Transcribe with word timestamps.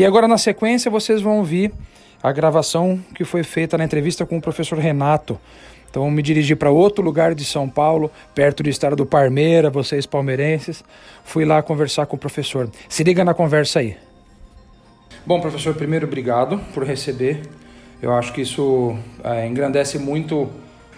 E 0.00 0.06
agora, 0.06 0.26
na 0.26 0.38
sequência, 0.38 0.90
vocês 0.90 1.20
vão 1.20 1.36
ouvir 1.36 1.70
a 2.22 2.32
gravação 2.32 2.98
que 3.14 3.22
foi 3.22 3.42
feita 3.42 3.76
na 3.76 3.84
entrevista 3.84 4.24
com 4.24 4.38
o 4.38 4.40
professor 4.40 4.78
Renato. 4.78 5.38
Então, 5.90 6.10
me 6.10 6.22
dirigi 6.22 6.56
para 6.56 6.70
outro 6.70 7.04
lugar 7.04 7.34
de 7.34 7.44
São 7.44 7.68
Paulo, 7.68 8.10
perto 8.34 8.62
do 8.62 8.70
estado 8.70 8.96
do 8.96 9.04
Parmeira, 9.04 9.68
vocês 9.68 10.06
palmeirenses. 10.06 10.82
Fui 11.22 11.44
lá 11.44 11.62
conversar 11.62 12.06
com 12.06 12.16
o 12.16 12.18
professor. 12.18 12.70
Se 12.88 13.04
liga 13.04 13.22
na 13.26 13.34
conversa 13.34 13.80
aí. 13.80 13.94
Bom, 15.26 15.38
professor, 15.38 15.74
primeiro, 15.74 16.06
obrigado 16.06 16.58
por 16.72 16.82
receber. 16.82 17.42
Eu 18.00 18.14
acho 18.14 18.32
que 18.32 18.40
isso 18.40 18.96
é, 19.22 19.46
engrandece 19.46 19.98
muito 19.98 20.48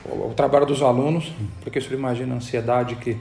o, 0.04 0.28
o, 0.28 0.32
trabalho 0.32 0.64
dos 0.64 0.80
alunos, 0.80 1.32
porque 1.60 1.80
o 1.80 1.82
senhor 1.82 1.98
imagina 1.98 2.34
a 2.34 2.36
ansiedade 2.36 2.94
que, 2.94 3.16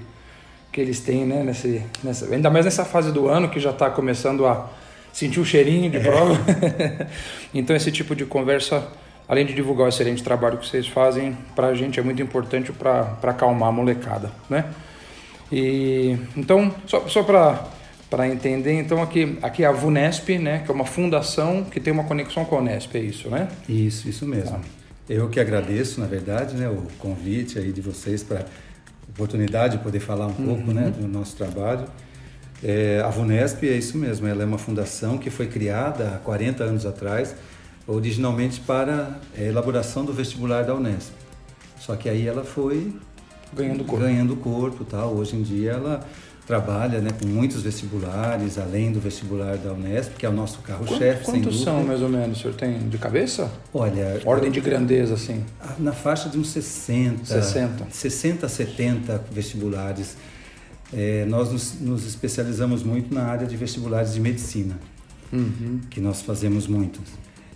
que 0.72 0.80
eles 0.80 1.00
têm, 1.00 1.26
né? 1.26 1.44
Nesse, 1.44 1.82
nessa, 2.04 2.32
ainda 2.32 2.52
mais 2.52 2.66
nessa 2.66 2.86
fase 2.86 3.12
do 3.12 3.28
ano 3.28 3.50
que 3.50 3.60
já 3.60 3.72
está 3.72 3.90
começando 3.90 4.46
a 4.46 4.70
sentir 5.14 5.40
o 5.40 5.46
cheirinho 5.46 5.90
de 5.90 6.00
prova. 6.00 6.34
É. 6.34 7.08
então, 7.54 7.76
esse 7.76 7.92
tipo 7.92 8.16
de 8.16 8.26
conversa 8.26 8.88
além 9.32 9.46
de 9.46 9.54
divulgar 9.54 9.86
o 9.86 9.90
excelente 9.90 10.22
trabalho 10.22 10.58
que 10.58 10.68
vocês 10.68 10.86
fazem, 10.86 11.38
para 11.56 11.68
a 11.68 11.74
gente 11.74 11.98
é 11.98 12.04
muito 12.04 12.22
importante 12.22 12.70
para 12.74 13.18
acalmar 13.24 13.70
a 13.70 13.72
molecada, 13.72 14.30
né? 14.50 14.66
E, 15.50 16.18
então, 16.36 16.76
só, 16.86 17.08
só 17.08 17.24
para 17.24 18.28
entender, 18.28 18.74
então 18.74 19.02
aqui, 19.02 19.38
aqui 19.42 19.64
é 19.64 19.68
a 19.68 19.72
VUNESP, 19.72 20.38
né, 20.38 20.64
que 20.66 20.70
é 20.70 20.74
uma 20.74 20.86
fundação 20.86 21.64
que 21.64 21.80
tem 21.80 21.94
uma 21.94 22.04
conexão 22.04 22.44
com 22.44 22.58
a 22.58 22.60
Unesp, 22.60 22.94
é 22.94 23.00
isso, 23.00 23.30
né? 23.30 23.48
Isso, 23.70 24.10
isso 24.10 24.28
mesmo. 24.28 24.52
Tá. 24.52 24.60
Eu 25.10 25.30
que 25.30 25.40
agradeço, 25.40 26.02
na 26.02 26.08
verdade, 26.08 26.56
né, 26.56 26.68
o 26.68 26.88
convite 27.00 27.58
aí 27.58 27.72
de 27.72 27.80
vocês 27.80 28.24
para 28.24 28.46
oportunidade 29.10 29.78
de 29.78 29.84
poder 29.84 30.02
falar 30.02 30.28
um 30.28 30.36
uhum. 30.38 30.46
pouco 30.46 30.74
né, 30.74 30.90
do 30.90 31.08
nosso 31.08 31.38
trabalho. 31.38 31.86
É, 32.64 33.02
a 33.04 33.10
VUNESP 33.10 33.68
é 33.68 33.78
isso 33.78 33.98
mesmo, 33.98 34.28
ela 34.28 34.44
é 34.44 34.46
uma 34.46 34.58
fundação 34.58 35.18
que 35.18 35.30
foi 35.30 35.48
criada 35.48 36.16
há 36.16 36.18
40 36.20 36.64
anos 36.64 36.86
atrás 36.86 37.36
originalmente 37.88 38.60
para 38.60 39.20
a 39.38 39.42
elaboração 39.42 40.06
do 40.06 40.14
vestibular 40.14 40.64
da 40.64 40.76
Unesp. 40.76 41.12
Só 41.80 41.96
que 41.96 42.08
aí 42.08 42.28
ela 42.28 42.44
foi 42.44 42.94
ganhando 43.54 43.84
corpo. 43.84 44.06
Ganhando 44.06 44.36
corpo, 44.36 44.86
tal. 44.86 45.16
Hoje 45.16 45.36
em 45.36 45.42
dia 45.42 45.72
ela 45.72 46.06
trabalha 46.46 47.00
né, 47.00 47.12
com 47.20 47.28
muitos 47.28 47.62
vestibulares, 47.62 48.58
além 48.58 48.92
do 48.92 49.00
vestibular 49.00 49.58
da 49.58 49.74
Unesp, 49.74 50.16
que 50.18 50.26
é 50.26 50.30
o 50.30 50.34
nosso 50.34 50.60
carro-chefe, 50.60 51.26
sem 51.26 51.42
Quantos 51.42 51.64
são, 51.64 51.84
mais 51.84 52.02
ou 52.02 52.10
menos, 52.10 52.40
o 52.40 52.42
senhor 52.42 52.56
tem 52.56 52.90
de 52.90 52.98
cabeça? 52.98 53.50
Olha... 53.74 54.22
Ordem 54.26 54.52
de 54.52 54.60
grandeza, 54.60 55.14
assim? 55.14 55.44
Na 55.80 55.94
faixa 55.94 56.30
de 56.30 56.38
uns 56.38 56.50
60... 56.50 57.26
60? 57.26 57.88
60 57.90 58.46
a 58.46 58.50
70 58.50 59.24
vestibulares. 59.32 60.18
É, 60.94 61.26
nós 61.26 61.52
nos, 61.52 61.80
nos, 61.80 62.06
especializamos 62.06 62.84
muito 62.84 63.14
na 63.14 63.24
área 63.24 63.48
de 63.48 63.56
vestibulares 63.56 64.14
de 64.14 64.20
medicina, 64.20 64.78
uhum. 65.32 65.80
que 65.90 66.02
nós 66.02 66.22
fazemos 66.22 66.68
muitos. 66.68 67.04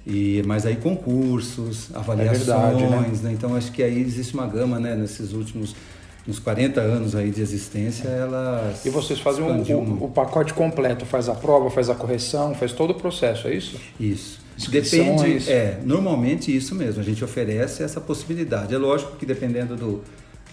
E, 0.08 0.42
mas 0.45 0.66
aí 0.66 0.75
concursos, 0.75 1.94
avaliações, 1.94 2.42
é 2.42 2.45
verdade, 2.45 2.83
né? 2.83 3.11
né? 3.23 3.31
Então 3.33 3.55
acho 3.55 3.72
que 3.72 3.83
aí 3.83 4.00
existe 4.00 4.33
uma 4.33 4.47
gama, 4.47 4.80
né, 4.80 4.95
nesses 4.95 5.33
últimos 5.33 5.75
nos 6.27 6.39
40 6.39 6.81
anos 6.81 7.16
aí 7.16 7.30
de 7.30 7.42
existência, 7.42 8.08
ela 8.08 8.73
E 8.83 8.89
vocês 8.89 9.19
fazem 9.19 9.44
o, 9.44 9.77
o, 9.77 10.05
o, 10.05 10.09
pacote 10.09 10.53
completo, 10.53 11.05
faz 11.05 11.30
a 11.30 11.36
prova, 11.36 11.70
faz 11.70 11.89
a 11.89 11.95
correção, 11.95 12.55
faz 12.55 12.72
todo 12.72 12.92
o 12.92 12.95
processo, 12.95 13.47
é 13.47 13.53
isso? 13.53 13.80
Isso. 13.99 14.44
Depende, 14.70 15.49
é, 15.52 15.80
normalmente 15.83 16.55
isso 16.55 16.73
mesmo, 16.73 17.02
a 17.02 17.03
gente 17.03 17.23
oferece 17.23 17.83
essa 17.83 17.99
possibilidade. 17.99 18.73
É 18.73 18.77
lógico 18.77 19.17
que 19.17 19.25
dependendo 19.25 19.75
do, 19.75 20.02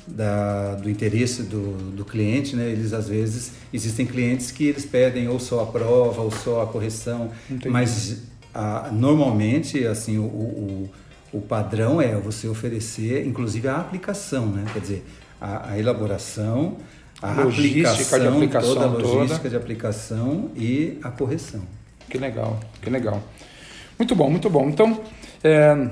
da, 0.07 0.75
do 0.75 0.91
interesse 0.91 1.43
do, 1.43 1.93
do 1.93 2.05
cliente, 2.05 2.57
né? 2.57 2.69
Eles 2.69 2.93
às 2.93 3.09
vezes 3.09 3.53
existem 3.73 4.07
clientes 4.07 4.51
que 4.51 4.65
eles 4.65 4.85
pedem 4.85 5.29
ou 5.29 5.39
só 5.39 5.63
a 5.63 5.67
prova 5.67 6.23
ou 6.23 6.31
só 6.31 6.63
a 6.63 6.67
correção, 6.67 7.31
Entendi. 7.49 7.69
mas 7.69 8.23
a, 8.55 8.91
normalmente, 8.93 9.87
assim, 9.87 10.19
o, 10.19 10.25
o, 10.25 10.91
o, 11.33 11.41
padrão 11.41 12.01
é 12.01 12.15
você 12.17 12.49
oferecer, 12.49 13.27
inclusive, 13.27 13.69
a 13.69 13.77
aplicação, 13.77 14.47
né? 14.47 14.65
Quer 14.73 14.81
dizer, 14.81 15.05
a, 15.41 15.71
a 15.71 15.79
elaboração, 15.79 16.77
a 17.21 17.43
logística 17.43 17.91
aplicação, 17.91 18.19
de 18.19 18.27
aplicação 18.37 18.75
toda 18.75 18.85
a 18.85 18.89
logística 18.89 19.37
toda. 19.37 19.51
de 19.51 19.57
aplicação 19.57 20.51
e 20.57 20.99
a 21.03 21.11
correção. 21.11 21.63
Que 22.09 22.19
legal, 22.19 22.59
que 22.81 22.91
legal. 22.91 23.23
Muito 23.99 24.15
bom, 24.15 24.29
muito 24.29 24.51
bom. 24.51 24.69
Então, 24.69 25.01
é, 25.45 25.89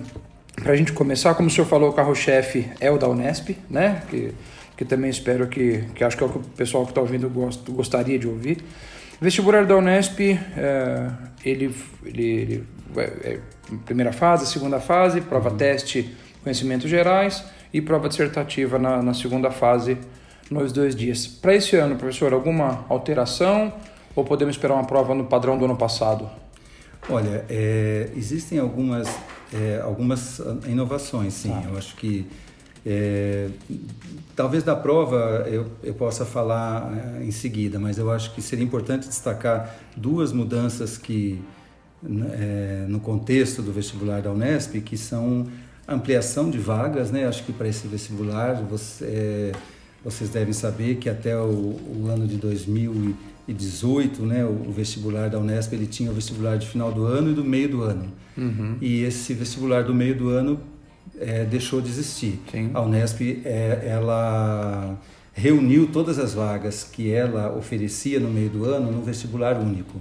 para 0.56 0.72
a 0.72 0.77
gente 0.77 0.93
começar, 0.93 1.34
como 1.34 1.49
o 1.49 1.50
senhor 1.50 1.66
falou, 1.66 1.91
o 1.91 1.93
carro-chefe 1.93 2.71
é 2.81 2.91
o 2.91 2.99
da 2.99 3.09
Unesp, 3.09 3.56
né? 3.69 4.03
Que, 4.09 4.33
que 4.77 4.84
também 4.84 5.11
espero 5.11 5.47
que, 5.47 5.84
que 5.94 6.05
acho 6.05 6.16
que 6.16 6.22
é 6.22 6.27
o 6.27 6.31
que 6.31 6.38
o 6.38 6.43
pessoal 6.43 6.84
que 6.84 6.91
está 6.91 7.00
ouvindo 7.00 7.28
gost, 7.28 7.71
gostaria 7.71 8.19
de 8.19 8.27
ouvir. 8.28 8.65
Vestibular 9.21 9.66
da 9.66 9.77
Unesp, 9.77 10.21
é, 10.21 11.10
ele, 11.44 11.75
ele, 12.05 12.15
ele 12.15 12.66
é, 12.97 13.39
primeira 13.84 14.12
fase, 14.12 14.47
segunda 14.47 14.81
fase, 14.81 15.21
prova 15.21 15.50
uhum. 15.50 15.56
teste, 15.56 16.15
conhecimentos 16.43 16.89
gerais 16.89 17.44
e 17.72 17.81
prova 17.81 18.09
dissertativa 18.09 18.78
na, 18.78 19.03
na 19.03 19.15
segunda 19.15 19.50
fase, 19.50 19.99
nos 20.50 20.72
dois 20.72 20.97
dias. 20.97 21.27
Para 21.27 21.55
esse 21.55 21.77
ano, 21.77 21.97
professor, 21.97 22.33
alguma 22.33 22.84
alteração 22.89 23.72
ou 24.15 24.25
podemos 24.25 24.56
esperar 24.56 24.75
uma 24.75 24.84
prova 24.84 25.15
no 25.15 25.25
padrão 25.25 25.56
do 25.56 25.65
ano 25.65 25.77
passado? 25.77 26.28
Olha, 27.09 27.44
é, 27.49 28.10
existem 28.16 28.59
algumas, 28.59 29.09
é, 29.53 29.81
algumas 29.83 30.41
inovações, 30.66 31.34
sim. 31.34 31.53
Ah. 31.53 31.65
Eu 31.69 31.78
acho 31.78 31.97
que 31.97 32.27
é, 32.84 33.49
talvez 34.34 34.62
da 34.62 34.75
prova 34.75 35.47
eu, 35.50 35.66
eu 35.83 35.94
possa 35.94 36.25
falar 36.25 37.19
é, 37.21 37.25
em 37.25 37.31
seguida, 37.31 37.78
mas 37.78 37.99
eu 37.99 38.10
acho 38.10 38.34
que 38.34 38.41
seria 38.41 38.65
importante 38.65 39.06
destacar 39.06 39.77
duas 39.97 40.33
mudanças 40.33 40.97
que, 40.97 41.43
é, 42.33 42.87
no 42.89 43.00
contexto 43.00 43.60
do 43.60 43.72
vestibular 43.72 44.22
da 44.22 44.33
Unesp, 44.33 44.81
que 44.81 44.97
são 44.97 45.47
ampliação 45.87 46.50
de 46.50 46.59
vagas, 46.59 47.10
né? 47.10 47.27
Acho 47.27 47.44
que 47.44 47.53
para 47.53 47.69
esse 47.69 47.87
vestibular 47.87 48.55
você, 48.62 49.05
é, 49.05 49.53
vocês 50.05 50.31
devem 50.31 50.53
saber 50.53 50.97
que 50.97 51.10
até 51.10 51.37
o, 51.37 51.43
o, 51.43 52.06
ano 52.09 52.27
de 52.27 52.37
2018, 53.47 54.23
né, 54.23 54.45
o, 54.45 54.71
vestibular 54.71 55.28
da 55.28 55.39
Unesp 55.39 55.73
ele 55.73 55.87
tinha 55.87 56.11
o 56.11 56.15
vestibular 56.15 56.56
de 56.56 56.67
final 56.67 56.93
do 56.93 57.05
ano 57.05 57.31
e 57.31 57.34
do 57.34 57.45
meio 57.45 57.69
do 57.69 57.83
ano. 57.83 58.06
Uhum. 58.37 58.77
E 58.81 59.03
esse 59.03 59.34
vestibular 59.34 59.84
do 59.84 59.95
meio 59.95 60.17
do 60.17 60.28
ano 60.28 60.61
é, 61.19 61.45
deixou 61.45 61.81
de 61.81 61.89
existir. 61.89 62.41
Sim. 62.51 62.71
A 62.73 62.81
Unesp, 62.81 63.21
é, 63.45 63.83
ela 63.84 64.99
reuniu 65.33 65.89
todas 65.89 66.19
as 66.19 66.34
vagas 66.34 66.84
que 66.84 67.11
ela 67.11 67.56
oferecia 67.56 68.21
no 68.21 68.28
meio 68.28 68.51
do 68.51 68.65
ano 68.65 68.91
no 68.91 69.03
vestibular 69.03 69.59
único. 69.59 70.01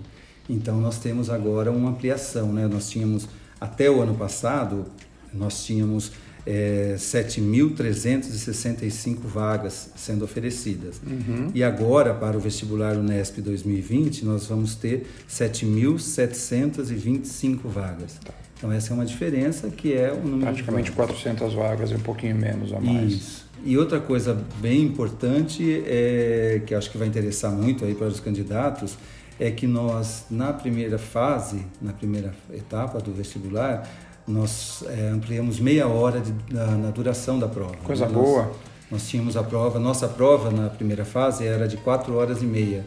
Então 0.49 0.79
nós 0.79 0.99
temos 0.99 1.29
agora 1.29 1.71
uma 1.71 1.89
ampliação, 1.89 2.51
né? 2.51 2.67
Nós 2.67 2.89
tínhamos 2.89 3.27
até 3.59 3.89
o 3.89 4.01
ano 4.01 4.15
passado 4.15 4.85
nós 5.33 5.65
tínhamos 5.65 6.11
é, 6.45 6.95
7.365 6.97 9.21
vagas 9.23 9.89
sendo 9.95 10.25
oferecidas. 10.25 11.01
Uhum. 11.05 11.51
E 11.53 11.61
agora, 11.63 12.13
para 12.13 12.35
o 12.37 12.39
vestibular 12.39 12.95
Unesp 12.95 13.41
2020, 13.41 14.23
nós 14.25 14.47
vamos 14.47 14.75
ter 14.75 15.05
7.725 15.29 17.67
vagas. 17.67 18.13
Tá. 18.23 18.33
Então 18.57 18.71
essa 18.71 18.91
é 18.91 18.93
uma 18.93 19.05
diferença 19.05 19.69
que 19.69 19.93
é 19.93 20.11
o 20.11 20.17
número 20.17 20.41
praticamente 20.41 20.89
de 20.89 20.95
400 20.95 21.53
vagas 21.53 21.91
e 21.91 21.95
um 21.95 21.99
pouquinho 21.99 22.35
menos 22.35 22.73
a 22.73 22.79
mais. 22.79 23.13
Isso. 23.13 23.47
E 23.63 23.77
outra 23.77 23.99
coisa 23.99 24.35
bem 24.61 24.81
importante 24.83 25.83
é 25.85 26.61
que 26.65 26.73
acho 26.75 26.91
que 26.91 26.97
vai 26.97 27.07
interessar 27.07 27.51
muito 27.51 27.85
aí 27.85 27.93
para 27.93 28.07
os 28.07 28.19
candidatos 28.19 28.97
é 29.39 29.49
que 29.49 29.65
nós 29.65 30.25
na 30.29 30.51
primeira 30.51 30.97
fase, 30.97 31.65
na 31.81 31.93
primeira 31.93 32.33
etapa 32.53 32.99
do 32.99 33.13
vestibular, 33.13 33.87
nós 34.29 34.83
é, 34.87 35.09
ampliamos 35.09 35.59
meia 35.59 35.87
hora 35.87 36.19
de, 36.19 36.33
na, 36.53 36.67
na, 36.67 36.91
duração 36.91 37.39
da 37.39 37.47
prova. 37.47 37.75
Coisa 37.83 38.05
né? 38.05 38.13
boa. 38.13 38.43
Nós, 38.43 38.55
nós 38.91 39.07
tínhamos 39.09 39.35
a 39.35 39.43
prova, 39.43 39.79
nossa 39.79 40.07
prova 40.07 40.51
na 40.51 40.69
primeira 40.69 41.03
fase 41.03 41.45
era 41.45 41.67
de 41.67 41.77
4 41.77 42.15
horas 42.15 42.41
e 42.41 42.45
meia. 42.45 42.85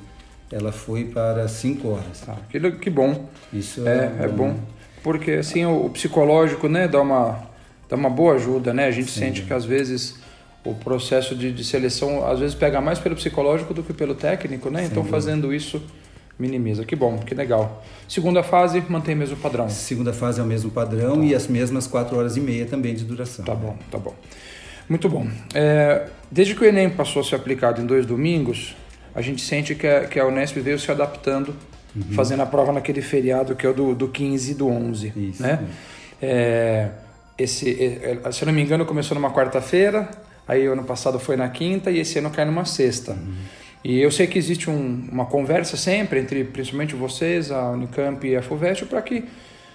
Ela 0.50 0.70
foi 0.70 1.04
para 1.04 1.48
5 1.48 1.88
horas. 1.88 2.22
Ah, 2.28 2.36
que, 2.48 2.70
que 2.72 2.90
bom. 2.90 3.26
Isso 3.52 3.86
é, 3.86 4.12
é, 4.20 4.24
é 4.24 4.28
bom. 4.28 4.54
Porque 5.02 5.32
assim 5.32 5.64
o, 5.64 5.86
o, 5.86 5.90
psicológico, 5.90 6.68
né, 6.68 6.86
dá 6.86 7.00
uma 7.00 7.50
dá 7.88 7.96
uma 7.96 8.08
boa 8.08 8.34
ajuda, 8.34 8.72
né? 8.72 8.86
A 8.86 8.90
gente 8.90 9.10
Sim. 9.10 9.20
sente 9.20 9.42
que 9.42 9.52
às 9.52 9.64
vezes 9.64 10.16
o 10.64 10.74
processo 10.74 11.34
de, 11.34 11.52
de, 11.52 11.64
seleção 11.64 12.24
às 12.24 12.38
vezes 12.38 12.54
pega 12.54 12.80
mais 12.80 12.98
pelo 12.98 13.16
psicológico 13.16 13.74
do 13.74 13.82
que 13.82 13.92
pelo 13.92 14.14
técnico, 14.14 14.70
né? 14.70 14.82
Sem 14.82 14.90
então 14.90 15.04
fazendo 15.04 15.52
isso 15.52 15.82
minimiza. 16.38 16.84
Que 16.84 16.96
bom, 16.96 17.18
que 17.18 17.34
legal. 17.34 17.84
Segunda 18.08 18.42
fase 18.42 18.82
mantém 18.88 19.14
o 19.14 19.18
mesmo 19.18 19.36
padrão. 19.36 19.68
Segunda 19.68 20.12
fase 20.12 20.40
é 20.40 20.42
o 20.42 20.46
mesmo 20.46 20.70
padrão 20.70 21.16
tá. 21.16 21.24
e 21.24 21.34
as 21.34 21.46
mesmas 21.46 21.86
4 21.86 22.16
horas 22.16 22.36
e 22.36 22.40
meia 22.40 22.66
também 22.66 22.94
de 22.94 23.04
duração. 23.04 23.44
Tá 23.44 23.54
bom, 23.54 23.76
tá 23.90 23.98
bom. 23.98 24.14
Muito 24.88 25.08
bom. 25.08 25.26
É, 25.54 26.08
desde 26.30 26.54
que 26.54 26.62
o 26.62 26.64
Enem 26.64 26.90
passou 26.90 27.20
a 27.22 27.24
ser 27.24 27.36
aplicado 27.36 27.80
em 27.80 27.86
dois 27.86 28.04
domingos, 28.04 28.76
a 29.14 29.22
gente 29.22 29.42
sente 29.42 29.74
que 29.74 29.86
a, 29.86 30.06
que 30.06 30.18
a 30.18 30.26
Unesp 30.26 30.56
veio 30.58 30.78
se 30.78 30.90
adaptando 30.90 31.54
uhum. 31.94 32.02
fazendo 32.12 32.42
a 32.42 32.46
prova 32.46 32.72
naquele 32.72 33.02
feriado 33.02 33.54
que 33.54 33.66
é 33.66 33.68
o 33.68 33.74
do, 33.74 33.94
do 33.94 34.08
15 34.08 34.50
e 34.50 34.54
do 34.54 34.68
11. 34.68 35.12
Isso, 35.16 35.42
né? 35.42 35.66
É, 36.20 36.88
esse, 37.38 37.70
é, 37.70 38.20
é, 38.24 38.32
se 38.32 38.42
eu 38.42 38.46
não 38.46 38.52
me 38.52 38.62
engano, 38.62 38.84
começou 38.84 39.14
numa 39.14 39.32
quarta-feira, 39.32 40.08
aí 40.46 40.66
ano 40.66 40.84
passado 40.84 41.18
foi 41.18 41.36
na 41.36 41.48
quinta 41.48 41.90
e 41.90 41.98
esse 41.98 42.18
ano 42.18 42.30
cai 42.30 42.44
numa 42.44 42.64
sexta. 42.64 43.12
Uhum. 43.12 43.34
E 43.84 44.00
eu 44.00 44.10
sei 44.10 44.26
que 44.26 44.38
existe 44.38 44.70
um, 44.70 45.08
uma 45.10 45.26
conversa 45.26 45.76
sempre 45.76 46.20
entre, 46.20 46.44
principalmente 46.44 46.94
vocês, 46.94 47.50
a 47.50 47.70
Unicamp 47.70 48.26
e 48.26 48.36
a 48.36 48.42
FUVEST, 48.42 48.86
para 48.86 49.02
que 49.02 49.24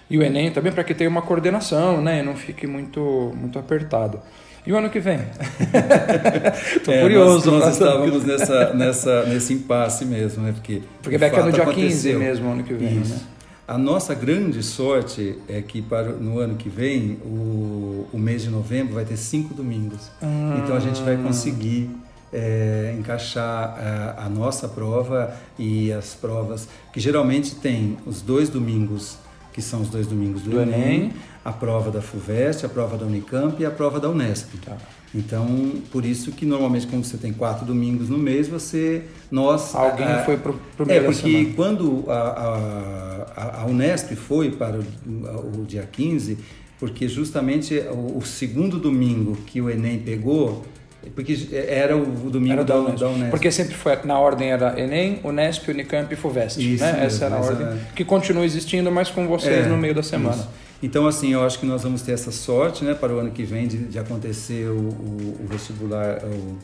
e 0.09 0.17
o 0.17 0.23
Enem 0.23 0.51
também 0.51 0.71
para 0.71 0.85
que 0.85 0.93
tenha 0.93 1.09
uma 1.09 1.21
coordenação, 1.21 2.01
né, 2.01 2.19
e 2.19 2.23
não 2.23 2.35
fique 2.35 2.65
muito 2.65 3.33
muito 3.35 3.59
apertado. 3.59 4.19
E 4.65 4.71
o 4.71 4.77
ano 4.77 4.89
que 4.89 4.99
vem? 4.99 5.19
Estou 6.75 6.93
é, 6.93 7.01
curioso. 7.01 7.51
Nós, 7.51 7.63
nós 7.63 7.73
estávamos 7.75 8.25
nessa, 8.25 8.73
nessa, 8.73 9.23
nesse 9.23 9.53
impasse 9.53 10.03
mesmo, 10.03 10.43
né? 10.43 10.51
Porque, 10.51 10.81
Porque 11.01 11.17
daqui 11.17 11.39
é 11.39 11.43
no 11.43 11.51
dia 11.53 11.63
aconteceu. 11.63 12.19
15 12.19 12.25
mesmo, 12.25 12.51
ano 12.51 12.63
que 12.63 12.73
vem, 12.73 12.99
Isso. 12.99 13.13
né? 13.13 13.19
A 13.65 13.77
nossa 13.77 14.13
grande 14.13 14.61
sorte 14.61 15.37
é 15.47 15.61
que 15.61 15.81
para 15.81 16.11
no 16.11 16.39
ano 16.39 16.55
que 16.55 16.67
vem, 16.67 17.17
o, 17.23 18.07
o 18.11 18.17
mês 18.17 18.41
de 18.41 18.49
novembro 18.49 18.95
vai 18.95 19.05
ter 19.05 19.15
cinco 19.15 19.53
domingos. 19.53 20.09
Ah. 20.21 20.61
Então 20.61 20.75
a 20.75 20.79
gente 20.81 21.01
vai 21.01 21.15
conseguir 21.15 21.89
é, 22.31 22.95
encaixar 22.97 23.77
a, 24.17 24.25
a, 24.25 24.29
nossa 24.29 24.67
prova 24.67 25.33
e 25.57 25.91
as 25.91 26.13
provas 26.13 26.67
que 26.91 26.99
geralmente 26.99 27.55
tem 27.55 27.97
os 28.05 28.21
dois 28.21 28.49
domingos, 28.49 29.17
que 29.53 29.61
são 29.61 29.81
os 29.81 29.89
dois 29.89 30.07
domingos 30.07 30.41
do, 30.41 30.51
do 30.51 30.61
Enem, 30.61 30.81
Enem, 30.81 31.13
a 31.43 31.51
prova 31.51 31.89
da 31.89 32.01
FUVEST, 32.01 32.65
a 32.65 32.69
prova 32.69 32.97
da 32.97 33.05
Unicamp 33.05 33.61
e 33.61 33.65
a 33.65 33.71
prova 33.71 33.99
da 33.99 34.09
Unesp. 34.09 34.49
Tá. 34.65 34.77
Então, 35.15 35.47
por 35.91 36.05
isso 36.05 36.31
que 36.31 36.45
normalmente 36.45 36.85
quando 36.85 37.05
você 37.05 37.17
tem 37.17 37.31
quatro 37.31 37.65
domingos 37.65 38.09
no 38.09 38.17
mês, 38.17 38.47
você, 38.47 39.03
nós... 39.31 39.73
Alguém 39.73 40.05
a, 40.05 40.23
foi 40.23 40.37
para 40.37 40.51
o 40.51 40.91
É, 40.91 40.99
porque 40.99 41.31
semana. 41.31 41.53
quando 41.55 42.03
a, 42.07 43.25
a, 43.35 43.61
a, 43.61 43.65
Unesp 43.65 44.11
foi 44.15 44.51
para 44.51 44.79
o, 44.79 45.61
o 45.61 45.65
dia 45.65 45.87
15, 45.89 46.37
porque 46.77 47.07
justamente 47.07 47.79
o, 47.79 48.17
o, 48.17 48.21
segundo 48.25 48.77
domingo 48.77 49.37
que 49.45 49.61
o 49.61 49.69
Enem 49.69 49.99
pegou, 49.99 50.65
porque 51.13 51.49
era 51.53 51.95
o 51.95 52.29
domingo 52.29 52.53
era 52.53 52.63
da, 52.63 52.75
Unesp. 52.75 52.99
da, 52.99 53.09
Unesp. 53.09 53.29
Porque 53.29 53.51
sempre 53.51 53.75
foi, 53.75 53.97
na 54.03 54.19
ordem 54.19 54.51
era 54.51 54.79
Enem, 54.79 55.19
Unesp, 55.23 55.69
Unicamp 55.69 56.13
e 56.13 56.17
FUVEST, 56.17 56.57
isso 56.59 56.83
né? 56.83 56.93
Mesmo, 56.93 57.05
Essa 57.05 57.25
era 57.25 57.35
a 57.35 57.39
ordem, 57.39 57.67
é... 57.67 57.77
que 57.95 58.05
continua 58.05 58.45
existindo, 58.45 58.91
mas 58.91 59.09
com 59.09 59.27
vocês 59.27 59.65
é, 59.65 59.69
no 59.69 59.77
meio 59.77 59.93
da 59.93 60.03
semana. 60.03 60.35
Isso. 60.35 60.49
Então, 60.81 61.07
assim, 61.07 61.33
eu 61.33 61.43
acho 61.43 61.59
que 61.59 61.65
nós 61.65 61.83
vamos 61.83 62.01
ter 62.01 62.11
essa 62.11 62.31
sorte, 62.31 62.83
né, 62.83 62.93
para 62.93 63.13
o 63.13 63.17
ano 63.17 63.31
que 63.31 63.43
vem 63.43 63.67
de, 63.67 63.77
de 63.85 63.97
acontecer 63.97 64.69
o, 64.69 64.77
o, 64.77 65.37
o 65.43 65.47
vestibular, 65.49 66.19
o, 66.23 66.57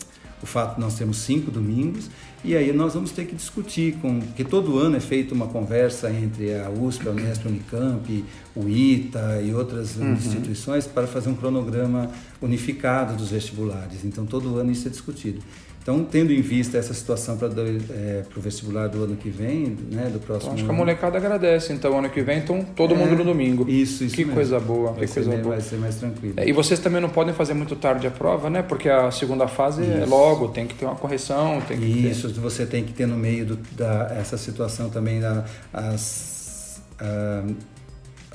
o, 0.43 0.45
fato 0.45 0.75
de 0.75 0.81
nós 0.81 0.95
termos 0.95 1.17
cinco 1.17 1.49
domingos, 1.49 2.09
e 2.43 2.55
aí 2.55 2.71
nós 2.73 2.93
vamos 2.93 3.11
ter 3.11 3.25
que 3.25 3.35
discutir, 3.35 3.93
com, 4.01 4.19
porque 4.19 4.43
todo 4.43 4.77
ano 4.77 4.97
é 4.97 4.99
feita 4.99 5.33
uma 5.33 5.47
conversa 5.47 6.11
entre 6.11 6.53
a 6.53 6.69
USP, 6.69 7.07
a 7.07 7.11
Unesp, 7.11 7.45
a 7.45 7.49
Unicamp, 7.49 8.25
o 8.53 8.67
ITA 8.67 9.41
e 9.41 9.53
outras 9.53 9.95
uhum. 9.95 10.13
instituições 10.13 10.85
para 10.85 11.07
fazer 11.07 11.29
um 11.29 11.35
cronograma 11.35 12.11
unificado 12.41 13.15
dos 13.15 13.29
vestibulares. 13.29 14.03
Então, 14.03 14.25
todo 14.25 14.57
ano 14.57 14.71
isso 14.71 14.87
é 14.87 14.91
discutido. 14.91 15.41
Então, 15.83 16.01
tendo 16.01 16.31
em 16.31 16.41
vista 16.41 16.77
essa 16.77 16.93
situação 16.93 17.37
para 17.37 17.49
é, 17.49 18.23
o 18.35 18.39
vestibular 18.39 18.87
do 18.87 19.03
ano 19.03 19.17
que 19.17 19.29
vem, 19.29 19.77
né, 19.91 20.09
do 20.09 20.17
próximo 20.17 20.53
então, 20.53 20.53
Acho 20.53 20.61
ano. 20.61 20.63
que 20.63 20.69
a 20.69 20.73
molecada 20.73 21.17
agradece, 21.17 21.73
então, 21.73 21.99
ano 21.99 22.09
que 22.09 22.21
vem, 22.21 22.37
então, 22.37 22.63
todo 22.73 22.93
é, 22.93 22.97
mundo 22.97 23.17
no 23.17 23.25
domingo. 23.25 23.69
Isso, 23.69 24.05
isso 24.05 24.15
Que 24.15 24.21
mesmo. 24.21 24.33
coisa 24.33 24.61
boa, 24.61 24.93
vai 24.93 25.05
que 25.05 25.13
coisa 25.13 25.29
bem, 25.29 25.41
boa. 25.41 25.55
Vai 25.55 25.61
ser 25.61 25.75
mais 25.75 25.95
tranquilo. 25.95 26.35
É, 26.37 26.47
e 26.47 26.53
vocês 26.53 26.79
também 26.79 27.01
não 27.01 27.09
podem 27.09 27.33
fazer 27.33 27.53
muito 27.53 27.75
tarde 27.75 28.07
a 28.07 28.11
prova, 28.11 28.49
né? 28.49 28.61
Porque 28.61 28.87
a 28.87 29.11
segunda 29.11 29.45
fase 29.45 29.81
é 29.81 29.85
isso. 29.85 29.97
é 29.97 30.05
logo, 30.05 30.47
tem 30.47 30.65
que 30.65 30.73
ter 30.73 30.85
uma 30.85 30.95
correção, 30.95 31.59
tem 31.67 31.77
que 31.77 31.85
Isso, 31.85 32.29
ter... 32.29 32.39
você 32.39 32.65
tem 32.65 32.85
que 32.85 32.93
ter 32.93 33.05
no 33.05 33.17
meio 33.17 33.45
do, 33.45 33.57
da, 33.75 34.15
essa 34.17 34.37
situação 34.37 34.89
também 34.89 35.19
da, 35.19 35.43
as, 35.73 36.81
a, 36.97 37.43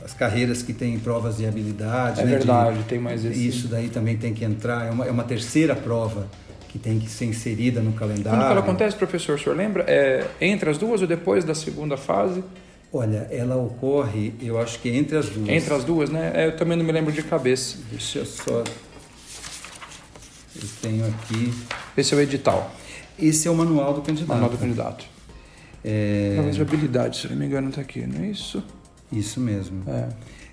as 0.04 0.12
carreiras 0.12 0.62
que 0.62 0.74
têm 0.74 0.98
provas 0.98 1.38
de 1.38 1.46
habilidade. 1.46 2.20
É 2.20 2.24
né, 2.24 2.30
verdade, 2.30 2.80
de, 2.80 2.84
tem 2.84 2.98
mais 2.98 3.24
esse... 3.24 3.48
Isso 3.48 3.68
daí 3.68 3.88
também 3.88 4.18
tem 4.18 4.34
que 4.34 4.44
entrar, 4.44 4.86
é 4.86 4.90
uma, 4.90 5.06
é 5.06 5.10
uma 5.10 5.24
terceira 5.24 5.74
prova 5.74 6.26
que 6.68 6.78
tem 6.78 6.98
que 6.98 7.10
ser 7.10 7.24
inserida 7.24 7.80
no 7.80 7.92
calendário. 7.92 8.38
Quando 8.38 8.50
ela 8.50 8.60
acontece, 8.60 8.96
professor? 8.96 9.36
O 9.36 9.38
senhor 9.38 9.56
lembra? 9.56 9.84
É 9.88 10.26
entre 10.40 10.70
as 10.70 10.78
duas 10.78 11.00
ou 11.00 11.06
depois 11.06 11.44
da 11.44 11.54
segunda 11.54 11.96
fase? 11.96 12.44
Olha, 12.92 13.26
ela 13.30 13.56
ocorre, 13.56 14.32
eu 14.40 14.58
acho 14.58 14.78
que 14.78 14.88
entre 14.88 15.16
as 15.16 15.28
duas. 15.28 15.48
Entre 15.48 15.74
as 15.74 15.84
duas, 15.84 16.10
né? 16.10 16.32
É, 16.34 16.46
eu 16.46 16.56
também 16.56 16.76
não 16.76 16.84
me 16.84 16.92
lembro 16.92 17.12
de 17.12 17.22
cabeça. 17.22 17.76
Deixa 17.90 18.20
eu 18.20 18.26
só. 18.26 18.64
Eu 20.56 20.68
tenho 20.80 21.06
aqui. 21.06 21.52
Esse 21.96 22.14
é 22.14 22.16
o 22.16 22.20
edital. 22.20 22.70
Esse 23.18 23.46
é 23.48 23.50
o 23.50 23.54
manual 23.54 23.92
do 23.94 24.00
candidato. 24.00 24.28
Manual 24.28 24.50
do 24.50 24.58
candidato. 24.58 25.04
É... 25.84 26.32
Talvez 26.36 26.56
de 26.56 26.62
habilidade, 26.62 27.18
se 27.18 27.28
não 27.28 27.36
me 27.36 27.46
engano, 27.46 27.68
está 27.68 27.80
aqui, 27.80 28.06
não 28.06 28.24
é 28.24 28.28
isso? 28.28 28.62
Isso 29.12 29.40
mesmo. 29.40 29.82
É. 29.86 30.08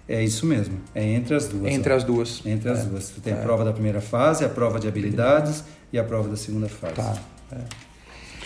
É 0.08 0.24
isso 0.24 0.46
mesmo, 0.46 0.80
é 0.94 1.04
entre 1.04 1.34
as 1.34 1.48
duas. 1.48 1.74
Entre 1.74 1.92
ó. 1.92 1.96
as 1.96 2.04
duas. 2.04 2.42
Entre 2.46 2.70
as 2.70 2.82
é. 2.82 2.84
duas. 2.84 3.06
Você 3.06 3.22
tem 3.22 3.34
a 3.34 3.38
é. 3.38 3.42
prova 3.42 3.66
da 3.66 3.74
primeira 3.74 4.00
fase, 4.00 4.46
a 4.46 4.50
prova 4.50 4.80
de 4.80 4.88
habilidades 4.88 5.64
e 5.96 6.00
a 6.00 6.04
prova 6.04 6.28
da 6.28 6.36
segunda 6.36 6.68
fase. 6.68 6.94
Tá. 6.96 7.16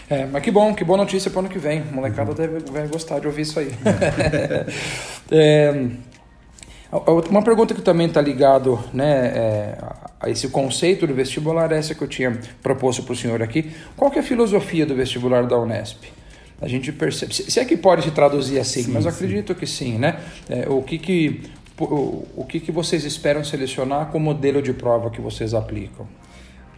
É. 0.09 0.21
é 0.21 0.25
mas 0.27 0.43
que 0.43 0.51
bom, 0.51 0.73
que 0.73 0.83
boa 0.83 0.97
notícia 0.97 1.31
para 1.31 1.37
o 1.37 1.39
ano 1.41 1.49
que 1.49 1.59
vem. 1.59 1.83
Molecada 1.91 2.29
uhum. 2.29 2.35
deve, 2.35 2.59
vai 2.71 2.87
gostar 2.87 3.19
de 3.19 3.27
ouvir 3.27 3.41
isso 3.41 3.59
aí. 3.59 3.71
é, 5.31 5.73
uma 7.29 7.41
pergunta 7.41 7.73
que 7.73 7.81
também 7.81 8.07
está 8.07 8.21
ligado 8.21 8.79
né, 8.93 9.27
é, 9.27 9.77
a 10.19 10.29
esse 10.29 10.47
conceito 10.49 11.07
do 11.07 11.13
vestibular, 11.13 11.71
essa 11.71 11.95
que 11.95 12.03
eu 12.03 12.07
tinha 12.07 12.39
proposto 12.61 13.01
para 13.01 13.13
o 13.13 13.15
senhor 13.15 13.41
aqui. 13.41 13.71
Qual 13.97 14.11
que 14.11 14.19
é 14.19 14.21
a 14.21 14.25
filosofia 14.25 14.85
do 14.85 14.95
vestibular 14.95 15.47
da 15.47 15.57
Unesp? 15.57 16.03
A 16.61 16.67
gente 16.67 16.91
percebe, 16.91 17.33
se 17.33 17.59
é 17.59 17.65
que 17.65 17.77
pode 17.77 18.03
se 18.03 18.11
traduzir 18.11 18.59
assim, 18.59 18.83
sim, 18.83 18.91
mas 18.91 19.07
acredito 19.07 19.53
sim. 19.53 19.59
que 19.59 19.65
sim, 19.65 19.97
né? 19.97 20.19
É, 20.49 20.67
o 20.67 20.81
que 20.83 20.99
que 20.99 21.41
o, 21.79 22.27
o 22.35 22.45
que 22.45 22.59
que 22.59 22.71
vocês 22.71 23.05
esperam 23.05 23.43
selecionar 23.45 24.07
como 24.07 24.25
modelo 24.25 24.61
de 24.61 24.73
prova 24.73 25.09
que 25.09 25.21
vocês 25.21 25.53
aplicam? 25.53 26.05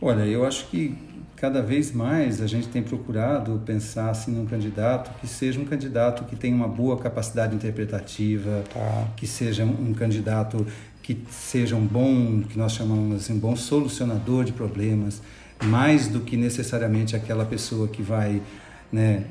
Olha, 0.02 0.26
eu 0.26 0.44
acho 0.44 0.66
que 0.68 0.98
cada 1.36 1.62
vez 1.62 1.92
mais 1.92 2.42
a 2.42 2.48
gente 2.48 2.68
tem 2.70 2.82
procurado 2.82 3.62
pensar 3.66 4.10
assim 4.10 4.32
num 4.32 4.48
candidato 4.48 5.12
que 5.20 5.28
seja 5.28 5.60
um 5.60 5.66
candidato 5.66 6.24
que 6.26 6.36
tenha 6.36 6.56
uma 6.56 6.68
boa 6.68 6.98
capacidade 6.98 7.56
interpretativa, 7.56 8.64
tá. 8.74 9.08
que 9.16 9.28
seja 9.28 9.64
um 9.64 9.94
candidato 9.94 10.66
que 11.04 11.18
seja 11.30 11.76
um 11.76 11.86
bom, 11.86 12.42
que 12.42 12.58
nós 12.58 12.74
chamamos 12.74 13.16
assim, 13.16 13.34
um 13.34 13.40
bom 13.40 13.56
solucionador 13.56 14.44
de 14.44 14.54
problemas, 14.54 15.22
mais 15.64 16.08
do 16.08 16.22
que 16.22 16.36
necessariamente 16.36 17.16
aquela 17.16 17.46
pessoa 17.46 17.88
que 17.88 18.02
vai, 18.02 18.42
né, 18.92 19.26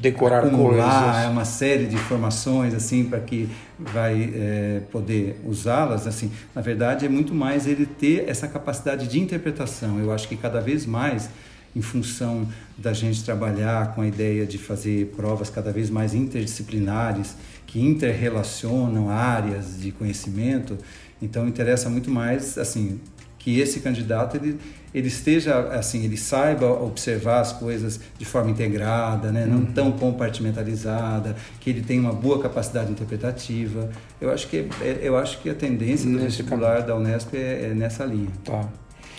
decorar 0.00 0.44
acumular 0.44 1.04
coisas. 1.04 1.24
É 1.24 1.28
uma 1.28 1.44
série 1.44 1.86
de 1.86 1.94
informações 1.94 2.74
assim 2.74 3.04
para 3.04 3.20
que 3.20 3.48
vai 3.78 4.32
é, 4.34 4.80
poder 4.90 5.40
usá-las 5.44 6.06
assim 6.06 6.30
na 6.54 6.60
verdade 6.60 7.06
é 7.06 7.08
muito 7.08 7.34
mais 7.34 7.66
ele 7.66 7.86
ter 7.86 8.28
essa 8.28 8.48
capacidade 8.48 9.06
de 9.08 9.20
interpretação 9.20 9.98
eu 9.98 10.12
acho 10.12 10.28
que 10.28 10.36
cada 10.36 10.60
vez 10.60 10.86
mais 10.86 11.28
em 11.74 11.82
função 11.82 12.46
da 12.78 12.92
gente 12.92 13.24
trabalhar 13.24 13.94
com 13.94 14.02
a 14.02 14.06
ideia 14.06 14.46
de 14.46 14.58
fazer 14.58 15.12
provas 15.16 15.50
cada 15.50 15.72
vez 15.72 15.90
mais 15.90 16.14
interdisciplinares 16.14 17.36
que 17.66 17.80
interrelacionam 17.80 19.10
áreas 19.10 19.80
de 19.80 19.90
conhecimento 19.90 20.78
então 21.20 21.48
interessa 21.48 21.88
muito 21.88 22.10
mais 22.10 22.58
assim 22.58 23.00
que 23.38 23.60
esse 23.60 23.80
candidato 23.80 24.36
ele, 24.36 24.58
ele 24.94 25.08
esteja 25.08 25.58
assim, 25.72 26.04
ele 26.04 26.16
saiba 26.16 26.66
observar 26.66 27.40
as 27.40 27.52
coisas 27.52 27.98
de 28.16 28.24
forma 28.24 28.50
integrada, 28.50 29.32
né? 29.32 29.44
não 29.44 29.58
uhum. 29.58 29.72
tão 29.72 29.92
compartimentalizada, 29.92 31.34
que 31.58 31.68
ele 31.68 31.82
tenha 31.82 32.00
uma 32.00 32.12
boa 32.12 32.40
capacidade 32.40 32.92
interpretativa. 32.92 33.90
Eu 34.20 34.30
acho 34.30 34.46
que 34.46 34.68
é, 34.80 35.00
eu 35.02 35.18
acho 35.18 35.40
que 35.40 35.50
a 35.50 35.54
tendência 35.54 36.08
do 36.08 36.18
vestibular 36.18 36.82
da 36.82 36.94
Unesp 36.94 37.34
é, 37.34 37.70
é 37.70 37.74
nessa 37.74 38.04
linha. 38.04 38.30
Tá. 38.44 38.68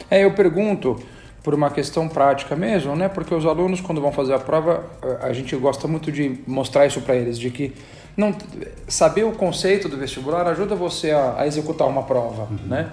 É, 0.10 0.24
eu 0.24 0.32
pergunto 0.34 0.98
por 1.44 1.54
uma 1.54 1.70
questão 1.70 2.08
prática 2.08 2.56
mesmo, 2.56 2.96
né? 2.96 3.10
Porque 3.10 3.36
os 3.36 3.46
alunos 3.46 3.82
quando 3.82 4.02
vão 4.02 4.12
fazer 4.12 4.34
a 4.34 4.40
prova, 4.40 4.84
a 5.22 5.32
gente 5.34 5.56
gosta 5.58 5.88
muito 5.88 6.12
de 6.12 6.40
mostrar 6.48 6.86
isso 6.88 7.02
para 7.02 7.16
eles, 7.16 7.38
de 7.38 7.52
que 7.52 7.74
não 8.16 8.34
saber 8.88 9.26
o 9.26 9.34
conceito 9.34 9.90
do 9.90 9.98
vestibular 9.98 10.48
ajuda 10.48 10.74
você 10.74 11.12
a, 11.12 11.36
a 11.40 11.48
executar 11.48 11.88
uma 11.88 12.04
prova, 12.04 12.44
uhum. 12.44 12.68
né? 12.68 12.92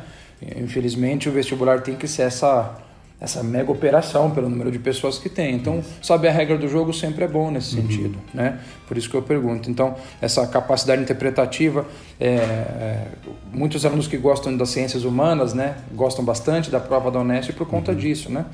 Infelizmente, 0.57 1.29
o 1.29 1.33
vestibular 1.33 1.81
tem 1.81 1.95
que 1.95 2.09
ser 2.09 2.23
essa, 2.23 2.77
essa 3.21 3.43
mega 3.43 3.71
operação 3.71 4.31
pelo 4.31 4.49
número 4.49 4.71
de 4.71 4.79
pessoas 4.79 5.19
que 5.19 5.29
tem. 5.29 5.55
Então, 5.55 5.83
saber 6.03 6.29
a 6.29 6.33
regra 6.33 6.59
do 6.59 6.69
jogo 6.69 6.93
sempre 6.93 7.25
é 7.25 7.29
bom 7.29 7.51
nesse 7.51 7.77
uhum. 7.77 7.83
sentido, 7.83 8.19
né? 8.35 8.59
Por 8.87 8.99
isso 8.99 9.09
que 9.09 9.17
eu 9.17 9.23
pergunto. 9.23 9.71
Então, 9.71 9.95
essa 10.21 10.47
capacidade 10.47 11.03
interpretativa, 11.03 11.87
é, 12.19 12.27
é, 12.29 13.07
muitos 13.53 13.87
alunos 13.87 14.07
que 14.07 14.17
gostam 14.17 14.57
das 14.57 14.71
ciências 14.71 15.05
humanas, 15.05 15.55
né, 15.55 15.77
gostam 15.93 16.25
bastante 16.25 16.71
da 16.71 16.81
prova 16.81 17.11
da 17.11 17.21
Unesp 17.21 17.53
por 17.53 17.67
conta 17.67 17.93
uhum. 17.93 17.99
disso, 17.99 18.31
né? 18.31 18.45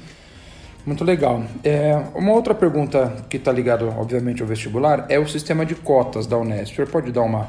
Muito 0.84 1.04
legal. 1.04 1.42
É, 1.62 2.02
uma 2.14 2.32
outra 2.32 2.54
pergunta 2.54 3.14
que 3.28 3.36
está 3.36 3.52
ligada, 3.52 3.84
obviamente, 3.84 4.40
ao 4.40 4.48
vestibular 4.48 5.04
é 5.08 5.18
o 5.18 5.28
sistema 5.28 5.66
de 5.66 5.74
cotas 5.74 6.26
da 6.26 6.38
Unesp. 6.38 6.72
O 6.72 6.76
senhor 6.76 6.88
pode 6.88 7.12
dar 7.12 7.22
uma, 7.22 7.48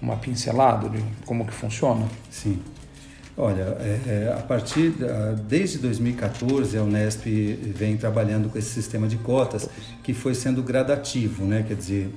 uma 0.00 0.16
pincelada 0.16 0.88
de 0.88 1.02
como 1.26 1.44
que 1.44 1.52
funciona? 1.52 2.06
Sim. 2.30 2.58
Olha, 3.36 3.76
é, 3.80 4.00
é, 4.06 4.34
a 4.36 4.42
partir 4.42 4.94
desde 5.48 5.78
2014 5.78 6.76
a 6.76 6.82
Unesp 6.82 7.24
vem 7.74 7.96
trabalhando 7.96 8.50
com 8.50 8.58
esse 8.58 8.68
sistema 8.68 9.08
de 9.08 9.16
cotas 9.16 9.68
que 10.02 10.12
foi 10.12 10.34
sendo 10.34 10.62
gradativo, 10.62 11.44
né? 11.44 11.64
Quer 11.66 11.74
dizer, 11.74 12.14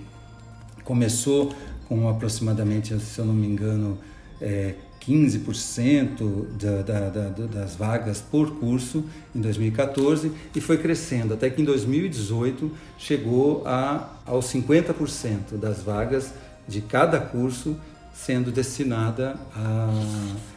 começou 0.84 1.56
com 1.88 2.10
aproximadamente, 2.10 3.00
se 3.00 3.20
eu 3.20 3.26
não 3.26 3.34
me 3.34 3.48
engano, 3.48 3.98
é, 4.42 4.76
15% 5.08 6.48
da, 6.58 6.82
da, 6.82 7.10
da, 7.10 7.46
das 7.46 7.76
vagas 7.76 8.20
por 8.20 8.60
curso 8.60 9.06
em 9.36 9.40
2014 9.40 10.32
e 10.56 10.60
foi 10.60 10.78
crescendo 10.78 11.34
até 11.34 11.50
que 11.50 11.62
em 11.62 11.66
2018 11.66 12.72
chegou 12.98 13.66
a, 13.66 14.18
aos 14.26 14.46
50% 14.48 15.58
das 15.60 15.84
vagas 15.84 16.34
de 16.68 16.82
cada 16.82 17.20
curso 17.20 17.78
sendo 18.16 18.52
destinada 18.52 19.36
a, 19.56 19.90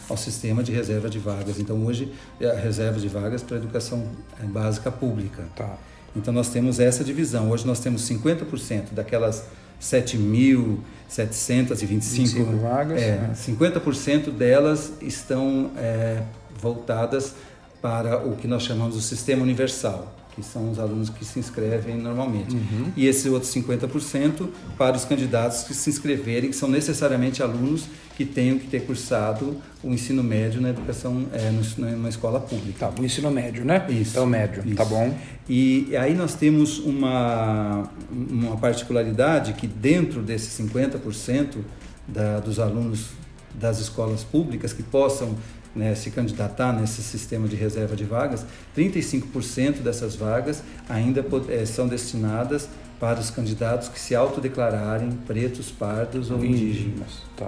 ao 0.09 0.17
sistema 0.17 0.63
de 0.63 0.73
reserva 0.73 1.11
de 1.11 1.19
vagas. 1.19 1.59
Então 1.59 1.85
hoje 1.85 2.11
é 2.41 2.49
a 2.49 2.55
reserva 2.55 3.01
de 3.01 3.09
vagas 3.09 3.43
para 3.43 3.57
a 3.57 3.59
educação 3.59 4.07
é, 4.41 4.45
básica 4.45 4.93
pública. 4.93 5.45
Tá. 5.57 5.77
Então 6.15 6.33
nós 6.33 6.49
temos 6.49 6.81
essa 6.81 7.03
divisão. 7.03 7.51
Hoje 7.51 7.67
nós 7.67 7.81
temos 7.81 8.09
50% 8.09 8.93
daquelas 8.93 9.45
7.725 9.83 12.61
vagas. 12.61 13.03
É, 13.03 13.17
né? 13.17 13.33
50% 13.35 14.31
delas 14.31 14.93
estão 15.01 15.73
é, 15.77 16.23
voltadas 16.61 17.35
para 17.83 18.25
o 18.27 18.37
que 18.37 18.47
nós 18.47 18.63
chamamos 18.63 18.95
de 18.97 19.03
sistema 19.03 19.43
universal, 19.43 20.15
que 20.39 20.45
são 20.45 20.71
os 20.71 20.79
alunos 20.79 21.11
que 21.11 21.25
se 21.25 21.39
inscrevem 21.39 21.97
normalmente. 21.97 22.55
Uhum. 22.55 22.93
E 22.97 23.07
esse 23.07 23.29
outro 23.29 23.49
50% 23.49 24.49
para 24.77 24.97
os 24.97 25.05
candidatos 25.05 25.65
que 25.65 25.75
se 25.75 25.91
inscreverem, 25.91 26.51
que 26.51 26.57
são 26.57 26.69
necessariamente 26.69 27.43
alunos 27.43 27.87
que 28.17 28.25
tenham 28.25 28.59
que 28.59 28.67
ter 28.67 28.81
cursado 28.85 29.57
o 29.83 29.93
ensino 29.93 30.23
médio 30.23 30.61
na 30.61 30.71
educação, 30.71 31.27
é, 31.33 31.53
numa 31.81 32.09
escola 32.09 32.41
pública. 32.41 32.87
Tá, 32.87 32.93
o 33.01 33.05
ensino 33.05 33.31
médio, 33.31 33.65
né? 33.65 33.85
Isso. 33.89 34.13
Então, 34.13 34.27
médio, 34.27 34.63
tá 34.63 34.69
isso. 34.69 34.77
tá 34.77 34.85
bom. 34.85 35.15
E 35.49 35.97
aí 35.97 36.15
nós 36.15 36.35
temos 36.35 36.79
uma, 36.79 37.91
uma 38.11 38.57
particularidade 38.57 39.55
que 39.55 39.67
dentro 39.67 40.23
desses 40.23 40.57
50% 40.65 41.59
da, 42.07 42.41
dos 42.41 42.61
alunos 42.61 43.11
das 43.59 43.79
escolas 43.79 44.25
públicas 44.25 44.73
que 44.73 44.83
possam 44.83 45.37
né, 45.75 45.95
se 45.95 46.11
candidatar 46.11 46.73
nesse 46.73 47.03
sistema 47.03 47.47
de 47.47 47.57
reserva 47.57 47.95
de 47.95 48.05
vagas, 48.05 48.45
35% 48.77 49.81
dessas 49.81 50.17
vagas 50.17 50.63
ainda 50.89 51.25
é, 51.49 51.65
são 51.65 51.87
destinadas 51.87 52.69
para 52.99 53.21
os 53.21 53.31
candidatos 53.31 53.89
que 53.89 54.01
se 54.01 54.15
autodeclararem 54.15 55.13
pretos, 55.27 55.71
pardos 55.71 56.31
ou 56.31 56.45
indígenas. 56.45 57.23
Tá. 57.37 57.47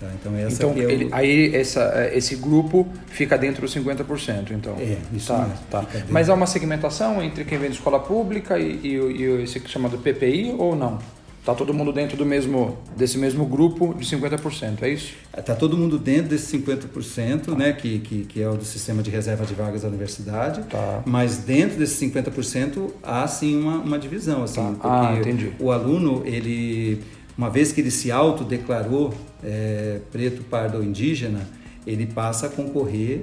Tá, 0.00 0.06
então 0.18 0.34
essa 0.34 0.64
então, 0.64 0.72
é 0.72 0.90
ele, 0.90 1.04
o... 1.04 1.14
aí 1.14 1.54
essa, 1.54 1.82
é, 1.94 2.16
esse 2.16 2.34
grupo 2.36 2.88
fica 3.08 3.36
dentro 3.36 3.60
dos 3.60 3.76
50%, 3.76 4.52
então. 4.52 4.74
É, 4.78 4.96
isso 5.12 5.30
tá, 5.30 5.40
mesmo, 5.40 5.58
tá. 5.70 5.84
Mas 6.08 6.30
há 6.30 6.34
uma 6.34 6.46
segmentação 6.46 7.22
entre 7.22 7.44
quem 7.44 7.58
vem 7.58 7.68
de 7.68 7.76
escola 7.76 8.00
pública 8.00 8.58
e, 8.58 8.80
e, 8.82 8.94
e 8.96 9.42
esse 9.42 9.60
chamado 9.68 9.98
PPI 9.98 10.54
ou 10.56 10.74
não? 10.74 10.98
Está 11.40 11.54
todo 11.54 11.72
mundo 11.72 11.90
dentro 11.90 12.18
do 12.18 12.26
mesmo, 12.26 12.76
desse 12.94 13.16
mesmo 13.16 13.46
grupo 13.46 13.94
de 13.94 14.04
50%, 14.04 14.82
é 14.82 14.90
isso? 14.90 15.14
Está 15.36 15.54
todo 15.54 15.76
mundo 15.76 15.98
dentro 15.98 16.28
desse 16.28 16.58
50%, 16.58 17.46
tá. 17.46 17.54
né, 17.54 17.72
que, 17.72 17.98
que, 18.00 18.24
que, 18.26 18.42
é 18.42 18.48
o 18.48 18.56
do 18.56 18.64
sistema 18.64 19.02
de 19.02 19.10
reserva 19.10 19.46
de 19.46 19.54
vagas 19.54 19.82
da 19.82 19.88
universidade. 19.88 20.62
Tá. 20.64 21.02
Mas 21.06 21.38
dentro 21.38 21.78
desse 21.78 22.06
50% 22.06 22.90
há 23.02 23.26
sim 23.26 23.58
uma, 23.58 23.78
uma 23.78 23.98
divisão. 23.98 24.42
Assim, 24.42 24.74
tá. 24.74 25.10
Ah, 25.10 25.16
entendi. 25.18 25.52
O 25.58 25.72
aluno, 25.72 26.22
ele 26.26 27.02
uma 27.40 27.48
vez 27.48 27.72
que 27.72 27.80
ele 27.80 27.90
se 27.90 28.12
autodeclarou 28.12 29.14
é, 29.42 29.98
preto, 30.12 30.42
pardo 30.42 30.76
ou 30.76 30.84
indígena, 30.84 31.48
ele 31.86 32.04
passa 32.04 32.48
a 32.48 32.48
concorrer 32.50 33.22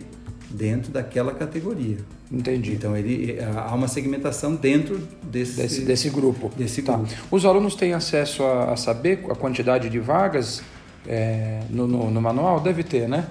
dentro 0.49 0.91
daquela 0.91 1.35
categoria. 1.35 1.97
Entendi. 2.31 2.73
Então 2.73 2.95
ele 2.95 3.37
há 3.55 3.73
uma 3.73 3.87
segmentação 3.87 4.55
dentro 4.55 4.99
desse 5.23 5.57
desse, 5.57 5.81
desse 5.81 6.09
grupo. 6.09 6.51
Desse 6.55 6.81
tá. 6.81 6.97
grupo. 6.97 7.13
Os 7.31 7.45
alunos 7.45 7.75
têm 7.75 7.93
acesso 7.93 8.43
a, 8.43 8.73
a 8.73 8.77
saber 8.77 9.25
a 9.29 9.35
quantidade 9.35 9.89
de 9.89 9.99
vagas 9.99 10.61
é, 11.07 11.61
no, 11.69 11.87
no, 11.87 12.11
no, 12.11 12.21
manual? 12.21 12.59
Deve 12.59 12.83
ter, 12.83 13.07
né? 13.07 13.27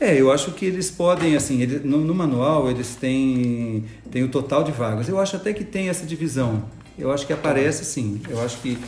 É, 0.00 0.18
eu 0.18 0.32
acho 0.32 0.52
que 0.52 0.64
eles 0.64 0.90
podem, 0.90 1.36
assim, 1.36 1.60
ele, 1.60 1.80
no, 1.80 1.98
no, 1.98 2.14
manual 2.14 2.70
eles 2.70 2.94
têm, 2.94 3.84
têm 4.10 4.22
o 4.22 4.28
total 4.28 4.62
de 4.62 4.72
vagas. 4.72 5.08
Eu 5.08 5.18
acho 5.20 5.36
até 5.36 5.52
que 5.52 5.64
tem 5.64 5.88
essa 5.88 6.06
divisão. 6.06 6.64
Eu 6.98 7.12
acho 7.12 7.26
que 7.26 7.32
aparece 7.32 7.84
sim. 7.84 8.20
Eu 8.28 8.40
acho 8.40 8.58
que 8.58 8.78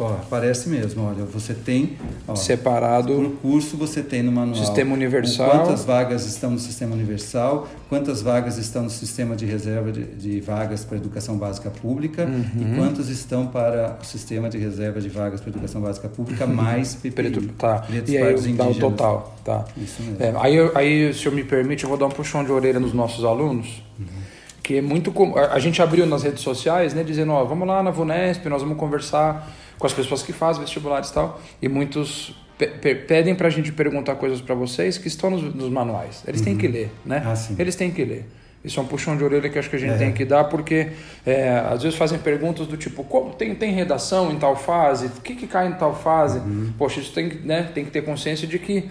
Ó, 0.00 0.14
aparece 0.14 0.66
mesmo, 0.66 1.04
olha, 1.04 1.26
você 1.26 1.52
tem 1.52 1.98
ó, 2.26 2.34
separado 2.34 3.20
no 3.20 3.32
curso 3.32 3.76
você 3.76 4.02
tem 4.02 4.22
no 4.22 4.32
manual 4.32 4.56
Sistema 4.56 4.94
Universal. 4.94 5.50
Quantas 5.50 5.84
vagas 5.84 6.26
estão 6.26 6.50
no 6.52 6.58
Sistema 6.58 6.94
Universal, 6.94 7.68
quantas 7.86 8.22
vagas 8.22 8.56
estão 8.56 8.84
no 8.84 8.88
Sistema 8.88 9.36
de 9.36 9.44
Reserva 9.44 9.92
de, 9.92 10.04
de 10.04 10.40
Vagas 10.40 10.86
para 10.86 10.96
Educação 10.96 11.36
Básica 11.36 11.68
Pública 11.68 12.24
uhum. 12.24 12.72
e 12.72 12.76
quantas 12.76 13.10
estão 13.10 13.46
para 13.46 13.98
o 14.00 14.06
Sistema 14.06 14.48
de 14.48 14.56
Reserva 14.56 15.02
de 15.02 15.10
Vagas 15.10 15.38
para 15.38 15.50
Educação 15.50 15.82
Básica 15.82 16.08
Pública 16.08 16.46
mais 16.46 16.94
PPI. 16.94 17.10
Preto, 17.10 17.42
tá. 17.58 17.84
e 18.08 18.16
aí 18.16 18.52
dá 18.54 18.68
o 18.68 18.74
total, 18.74 19.36
tá. 19.44 19.66
Isso 19.76 20.02
mesmo. 20.02 20.16
É, 20.18 20.32
aí, 20.40 20.56
aí, 20.76 21.12
se 21.12 21.26
eu 21.26 21.32
me 21.32 21.44
permite, 21.44 21.84
eu 21.84 21.90
vou 21.90 21.98
dar 21.98 22.06
um 22.06 22.10
puxão 22.10 22.42
de 22.42 22.50
orelha 22.50 22.80
nos 22.80 22.94
nossos 22.94 23.22
alunos. 23.22 23.82
Uhum. 23.98 24.06
Que 24.62 24.76
é 24.76 24.80
muito 24.80 25.12
comum. 25.12 25.36
A 25.36 25.58
gente 25.58 25.82
abriu 25.82 26.06
nas 26.06 26.22
redes 26.22 26.40
sociais, 26.40 26.94
né, 26.94 27.02
dizendo, 27.02 27.32
ó, 27.32 27.44
vamos 27.44 27.68
lá 27.68 27.82
na 27.82 27.90
Vunesp, 27.90 28.46
nós 28.46 28.62
vamos 28.62 28.78
conversar 28.78 29.59
com 29.80 29.86
as 29.86 29.94
pessoas 29.94 30.22
que 30.22 30.32
fazem 30.32 30.62
vestibulares 30.62 31.08
e 31.08 31.14
tal, 31.14 31.40
e 31.60 31.68
muitos 31.68 32.36
pe 32.58 32.66
pe 32.66 32.94
pedem 32.94 33.34
para 33.34 33.48
a 33.48 33.50
gente 33.50 33.72
perguntar 33.72 34.14
coisas 34.16 34.40
para 34.40 34.54
vocês 34.54 34.98
que 34.98 35.08
estão 35.08 35.30
nos, 35.30 35.54
nos 35.54 35.70
manuais. 35.70 36.22
Eles 36.26 36.40
uhum. 36.40 36.44
têm 36.44 36.56
que 36.58 36.68
ler, 36.68 36.90
né? 37.04 37.22
Ah, 37.24 37.34
Eles 37.58 37.74
têm 37.74 37.90
que 37.90 38.04
ler. 38.04 38.26
Isso 38.62 38.78
é 38.78 38.82
um 38.82 38.86
puxão 38.86 39.16
de 39.16 39.24
orelha 39.24 39.48
que 39.48 39.58
acho 39.58 39.70
que 39.70 39.76
a 39.76 39.78
gente 39.78 39.94
é. 39.94 39.96
tem 39.96 40.12
que 40.12 40.22
dar, 40.22 40.44
porque 40.44 40.88
é, 41.24 41.48
às 41.66 41.82
vezes 41.82 41.96
fazem 41.96 42.18
perguntas 42.18 42.66
do 42.66 42.76
tipo, 42.76 43.02
como 43.02 43.30
tem, 43.32 43.54
tem 43.54 43.72
redação 43.72 44.30
em 44.30 44.38
tal 44.38 44.54
fase? 44.54 45.06
O 45.06 45.22
que, 45.22 45.34
que 45.34 45.46
cai 45.46 45.68
em 45.68 45.72
tal 45.72 45.96
fase? 45.96 46.40
Uhum. 46.40 46.70
Poxa, 46.76 47.00
isso 47.00 47.14
tem, 47.14 47.40
né, 47.42 47.70
tem 47.74 47.86
que 47.86 47.90
ter 47.90 48.02
consciência 48.02 48.46
de 48.46 48.58
que 48.58 48.90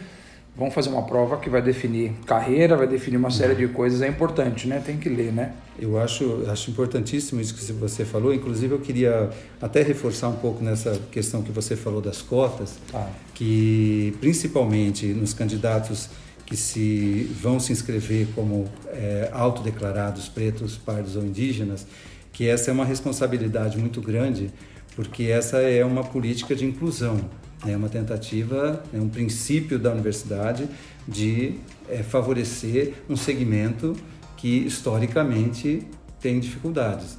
vão 0.59 0.69
fazer 0.69 0.89
uma 0.89 1.03
prova 1.03 1.37
que 1.37 1.49
vai 1.49 1.61
definir 1.61 2.11
carreira, 2.25 2.75
vai 2.75 2.85
definir 2.85 3.15
uma 3.15 3.31
série 3.31 3.55
de 3.55 3.67
coisas, 3.69 4.01
é 4.01 4.07
importante, 4.09 4.67
né? 4.67 4.81
Tem 4.85 4.97
que 4.97 5.07
ler, 5.07 5.31
né? 5.31 5.53
Eu 5.79 5.97
acho, 5.97 6.43
acho 6.49 6.69
importantíssimo 6.69 7.39
isso 7.39 7.55
que 7.55 7.71
você 7.71 8.03
falou. 8.03 8.33
Inclusive, 8.33 8.73
eu 8.73 8.79
queria 8.79 9.29
até 9.61 9.81
reforçar 9.81 10.27
um 10.27 10.35
pouco 10.35 10.61
nessa 10.61 10.99
questão 11.09 11.41
que 11.41 11.51
você 11.51 11.77
falou 11.77 12.01
das 12.01 12.21
cotas, 12.21 12.77
ah. 12.93 13.07
que 13.33 14.13
principalmente 14.19 15.07
nos 15.07 15.33
candidatos 15.33 16.09
que 16.45 16.57
se 16.57 17.31
vão 17.41 17.59
se 17.59 17.71
inscrever 17.71 18.27
como 18.35 18.67
é, 18.87 19.29
autodeclarados 19.31 20.27
pretos, 20.27 20.77
pardos 20.77 21.15
ou 21.15 21.23
indígenas, 21.23 21.87
que 22.33 22.49
essa 22.49 22.69
é 22.69 22.73
uma 22.73 22.85
responsabilidade 22.85 23.77
muito 23.77 24.01
grande, 24.01 24.51
porque 24.95 25.25
essa 25.25 25.59
é 25.59 25.85
uma 25.85 26.03
política 26.03 26.53
de 26.53 26.65
inclusão. 26.65 27.21
É 27.67 27.75
uma 27.75 27.89
tentativa, 27.89 28.83
é 28.93 28.99
um 28.99 29.09
princípio 29.09 29.77
da 29.77 29.91
universidade 29.91 30.67
de 31.07 31.55
é, 31.89 32.03
favorecer 32.03 32.93
um 33.09 33.15
segmento 33.15 33.95
que 34.37 34.65
historicamente 34.65 35.81
tem 36.21 36.39
dificuldades. 36.39 37.17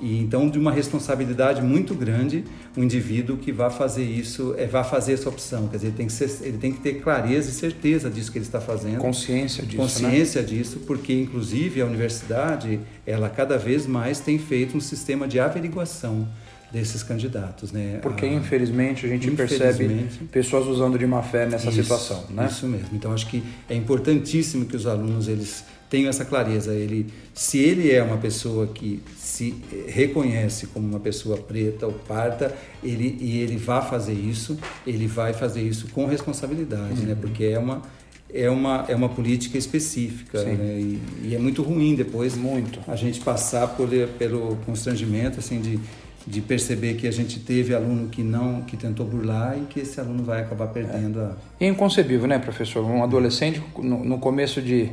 E 0.00 0.18
então 0.18 0.48
de 0.48 0.58
uma 0.58 0.70
responsabilidade 0.70 1.60
muito 1.60 1.94
grande 1.94 2.44
o 2.76 2.82
indivíduo 2.82 3.36
que 3.36 3.50
vai 3.50 3.70
fazer 3.70 4.04
isso, 4.04 4.54
é, 4.56 4.66
vai 4.66 4.84
fazer 4.84 5.14
essa 5.14 5.28
opção, 5.28 5.66
quer 5.66 5.76
dizer, 5.76 5.88
ele 5.88 5.96
tem 5.96 6.06
que 6.06 6.12
ser, 6.12 6.46
ele 6.46 6.58
tem 6.58 6.72
que 6.72 6.80
ter 6.80 7.00
clareza 7.00 7.50
e 7.50 7.52
certeza 7.52 8.08
disso 8.08 8.30
que 8.30 8.38
ele 8.38 8.44
está 8.44 8.60
fazendo, 8.60 8.98
consciência 8.98 9.64
disso, 9.64 9.76
consciência 9.76 10.42
né? 10.42 10.46
disso, 10.46 10.80
porque 10.86 11.12
inclusive 11.12 11.80
a 11.80 11.86
universidade 11.86 12.78
ela 13.04 13.28
cada 13.28 13.58
vez 13.58 13.86
mais 13.86 14.20
tem 14.20 14.38
feito 14.38 14.76
um 14.76 14.80
sistema 14.80 15.26
de 15.26 15.40
averiguação 15.40 16.28
desses 16.70 17.02
candidatos, 17.02 17.72
né? 17.72 17.98
Porque 18.02 18.26
a, 18.26 18.28
infelizmente 18.28 19.06
a 19.06 19.08
gente 19.08 19.28
infelizmente, 19.28 19.58
percebe 19.58 20.26
pessoas 20.30 20.66
usando 20.66 20.98
de 20.98 21.06
má 21.06 21.22
fé 21.22 21.46
nessa 21.46 21.70
isso, 21.70 21.82
situação, 21.82 22.24
né? 22.30 22.46
Isso 22.46 22.66
mesmo. 22.66 22.90
Então 22.92 23.12
acho 23.12 23.26
que 23.26 23.42
é 23.68 23.74
importantíssimo 23.74 24.66
que 24.66 24.76
os 24.76 24.86
alunos 24.86 25.28
eles 25.28 25.64
tenham 25.88 26.10
essa 26.10 26.24
clareza. 26.24 26.74
Ele, 26.74 27.06
se 27.32 27.58
ele 27.58 27.90
é 27.90 28.02
uma 28.02 28.18
pessoa 28.18 28.66
que 28.66 29.02
se 29.16 29.54
reconhece 29.86 30.66
como 30.66 30.86
uma 30.86 31.00
pessoa 31.00 31.38
preta 31.38 31.86
ou 31.86 31.92
parta, 31.92 32.54
ele 32.82 33.16
e 33.20 33.38
ele 33.38 33.56
vai 33.56 33.88
fazer 33.88 34.12
isso, 34.12 34.58
ele 34.86 35.06
vai 35.06 35.32
fazer 35.32 35.62
isso 35.62 35.88
com 35.88 36.06
responsabilidade, 36.06 36.94
né? 36.94 37.00
uhum. 37.00 37.06
né? 37.06 37.16
Porque 37.18 37.44
é 37.44 37.58
uma 37.58 37.82
é 38.30 38.50
uma, 38.50 38.84
é 38.88 38.94
uma 38.94 39.08
política 39.08 39.56
específica 39.56 40.42
né? 40.44 40.78
e, 40.78 41.00
e, 41.22 41.34
é 41.34 41.38
muito 41.38 41.62
ruim 41.62 41.94
depois 41.94 42.36
muito 42.36 42.78
a 42.86 42.94
gente 42.94 43.20
passar 43.20 43.68
por, 43.68 43.88
pelo 44.18 44.56
constrangimento 44.66 45.38
assim 45.38 45.62
de 45.62 45.80
de 46.26 46.40
perceber 46.40 46.94
que 46.94 47.06
a 47.06 47.10
gente 47.10 47.40
teve 47.40 47.74
aluno 47.74 48.08
que 48.08 48.22
não 48.22 48.62
que 48.62 48.76
tentou 48.76 49.06
burlar 49.06 49.56
e 49.56 49.66
que 49.66 49.80
esse 49.80 49.98
aluno 50.00 50.22
vai 50.22 50.40
acabar 50.40 50.68
perdendo 50.68 51.20
a 51.20 51.36
é 51.60 51.66
inconcebível 51.66 52.26
né 52.26 52.38
professor? 52.38 52.84
Um 52.84 53.02
adolescente 53.02 53.62
no, 53.78 54.04
no 54.04 54.18
começo 54.18 54.60
de 54.60 54.90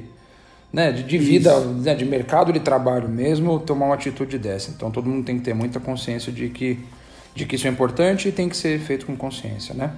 né 0.72 0.92
de, 0.92 1.04
de 1.04 1.18
vida 1.18 1.60
né, 1.60 1.94
de 1.94 2.06
mercado 2.06 2.54
de 2.54 2.60
trabalho 2.60 3.10
mesmo 3.10 3.60
tomar 3.60 3.88
uma 3.88 3.96
atitude 3.96 4.38
dessa. 4.38 4.72
Então 4.72 4.92
todo 4.92 5.10
mundo 5.10 5.26
tem 5.26 5.38
que 5.38 5.44
ter 5.44 5.54
muita 5.54 5.80
consciência 5.80 6.32
de 6.32 6.50
que 6.50 6.80
de 7.36 7.46
que 7.46 7.56
isso 7.56 7.68
é 7.68 7.70
importante 7.70 8.30
e 8.30 8.32
tem 8.32 8.48
que 8.48 8.56
ser 8.56 8.80
feito 8.80 9.06
com 9.06 9.16
consciência 9.16 9.74
né? 9.74 9.92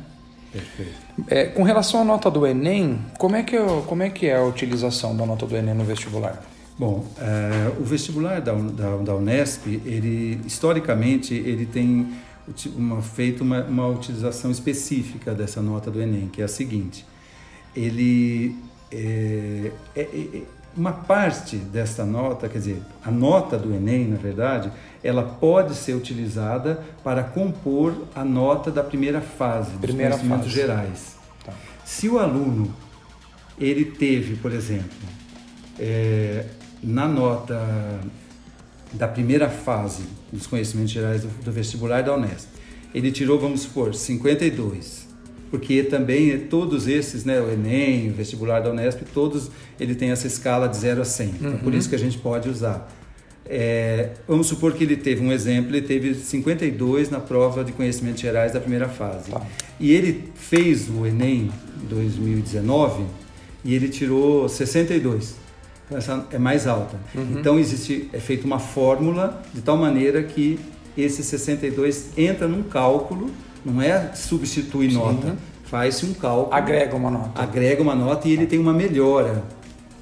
Perfeito. 0.52 0.94
É, 1.28 1.46
com 1.46 1.62
relação 1.62 2.02
à 2.02 2.04
nota 2.06 2.32
do 2.32 2.48
Enem 2.48 3.00
como 3.20 3.36
é 3.36 3.44
que 3.44 3.56
é, 3.56 3.66
como 3.86 4.02
é 4.02 4.10
que 4.10 4.28
é 4.28 4.38
a 4.38 4.44
utilização 4.44 5.16
da 5.16 5.26
nota 5.26 5.46
do 5.46 5.56
Enem 5.56 5.76
no 5.76 5.84
vestibular 5.84 6.42
Bom, 6.78 7.08
é, 7.20 7.72
o 7.80 7.84
vestibular 7.84 8.40
da, 8.40 8.54
da, 8.54 8.98
da, 8.98 9.16
Unesp, 9.16 9.66
ele 9.84 10.40
historicamente 10.46 11.34
ele 11.34 11.66
tem 11.66 12.14
uma, 12.76 13.02
feito 13.02 13.44
uma, 13.44 13.64
uma 13.64 13.88
utilização 13.88 14.52
específica 14.52 15.34
dessa 15.34 15.60
nota 15.60 15.90
do 15.90 16.00
Enem, 16.00 16.28
que 16.28 16.40
é 16.40 16.46
a 16.46 16.48
seguinte: 16.48 17.04
ele 17.76 18.56
é, 18.92 19.72
é, 19.96 20.02
é, 20.02 20.42
uma 20.76 20.92
parte 20.92 21.56
desta 21.56 22.06
nota, 22.06 22.48
quer 22.48 22.60
dizer, 22.60 22.82
a 23.04 23.10
nota 23.10 23.58
do 23.58 23.74
Enem, 23.74 24.08
na 24.08 24.18
verdade, 24.18 24.72
ela 25.04 25.24
pode 25.24 25.74
ser 25.74 25.96
utilizada 25.96 26.84
para 27.04 27.24
compor 27.24 28.06
a 28.14 28.24
nota 28.24 28.70
da 28.70 28.84
primeira 28.84 29.20
fase, 29.20 29.72
dos 29.72 29.82
primeira 29.82 30.12
conhecimentos 30.12 30.46
fase. 30.46 30.56
gerais. 30.56 31.16
Tá. 31.44 31.54
Se 31.84 32.08
o 32.08 32.20
aluno 32.20 32.72
ele 33.60 33.86
teve, 33.86 34.36
por 34.36 34.52
exemplo, 34.52 34.92
é, 35.80 36.46
na 36.84 37.08
nota 37.08 37.60
da 38.94 39.08
primeira 39.08 39.50
fase 39.50 40.04
dos 40.32 40.48
conhecimentos 40.48 40.92
gerais 40.92 41.22
do, 41.22 41.30
do 41.44 41.52
vestibular 41.52 42.02
da 42.02 42.16
Unesp, 42.16 42.48
ele 42.94 43.12
tirou, 43.12 43.40
vamos 43.40 43.62
supor, 43.62 43.94
52 43.94 45.08
porque 45.50 45.84
também 45.84 46.38
todos 46.40 46.88
esses, 46.88 47.24
né, 47.24 47.40
o 47.40 47.50
Enem, 47.50 48.10
o 48.10 48.14
vestibular 48.14 48.60
da 48.60 48.70
Unesp, 48.70 49.02
todos 49.14 49.50
ele 49.80 49.96
tem 49.96 50.12
essa 50.12 50.28
escala 50.28 50.68
de 50.68 50.78
0 50.78 51.02
a 51.02 51.06
100. 51.06 51.28
Então, 51.28 51.52
uhum. 51.52 51.58
por 51.60 51.74
isso 51.74 51.88
que 51.90 51.96
a 51.96 52.00
gente 52.00 52.18
pode 52.18 52.50
usar. 52.50 52.92
É, 53.46 54.10
vamos 54.28 54.48
supor 54.48 54.74
que 54.74 54.84
ele 54.84 54.98
teve 54.98 55.24
um 55.24 55.32
exemplo, 55.32 55.74
ele 55.74 55.86
teve 55.86 56.14
52 56.16 57.10
na 57.10 57.22
prova 57.22 57.64
de 57.64 57.72
conhecimentos 57.72 58.22
gerais 58.22 58.52
da 58.52 58.60
primeira 58.60 58.90
fase. 58.90 59.32
Tá. 59.32 59.42
E 59.80 59.94
ele 59.94 60.32
fez 60.36 60.90
o 60.90 61.06
Enem 61.06 61.50
2019 61.90 63.06
e 63.64 63.74
ele 63.74 63.88
tirou 63.88 64.50
62. 64.50 65.47
Essa 65.90 66.26
é 66.32 66.38
mais 66.38 66.68
alta. 66.68 66.98
Uhum. 67.16 67.38
Então 67.40 67.58
existe 67.58 68.10
é 68.12 68.20
feita 68.20 68.46
uma 68.46 68.60
fórmula 68.60 69.42
de 69.54 69.62
tal 69.62 69.78
maneira 69.78 70.22
que 70.24 70.60
esse 70.98 71.24
62 71.24 72.10
entra 72.18 72.48
num 72.48 72.64
cálculo 72.64 73.30
não 73.64 73.82
é 73.82 74.14
substituir 74.16 74.92
Sim. 74.92 74.98
nota, 74.98 75.36
faz-se 75.66 76.06
um 76.06 76.14
cálculo. 76.14 76.54
Agrega 76.54 76.96
uma 76.96 77.12
nota. 77.12 77.42
Agrega 77.42 77.82
uma 77.82 77.96
nota 77.96 78.28
e 78.28 78.32
ele 78.32 78.46
tem 78.46 78.60
uma 78.60 78.74
melhora. 78.74 79.44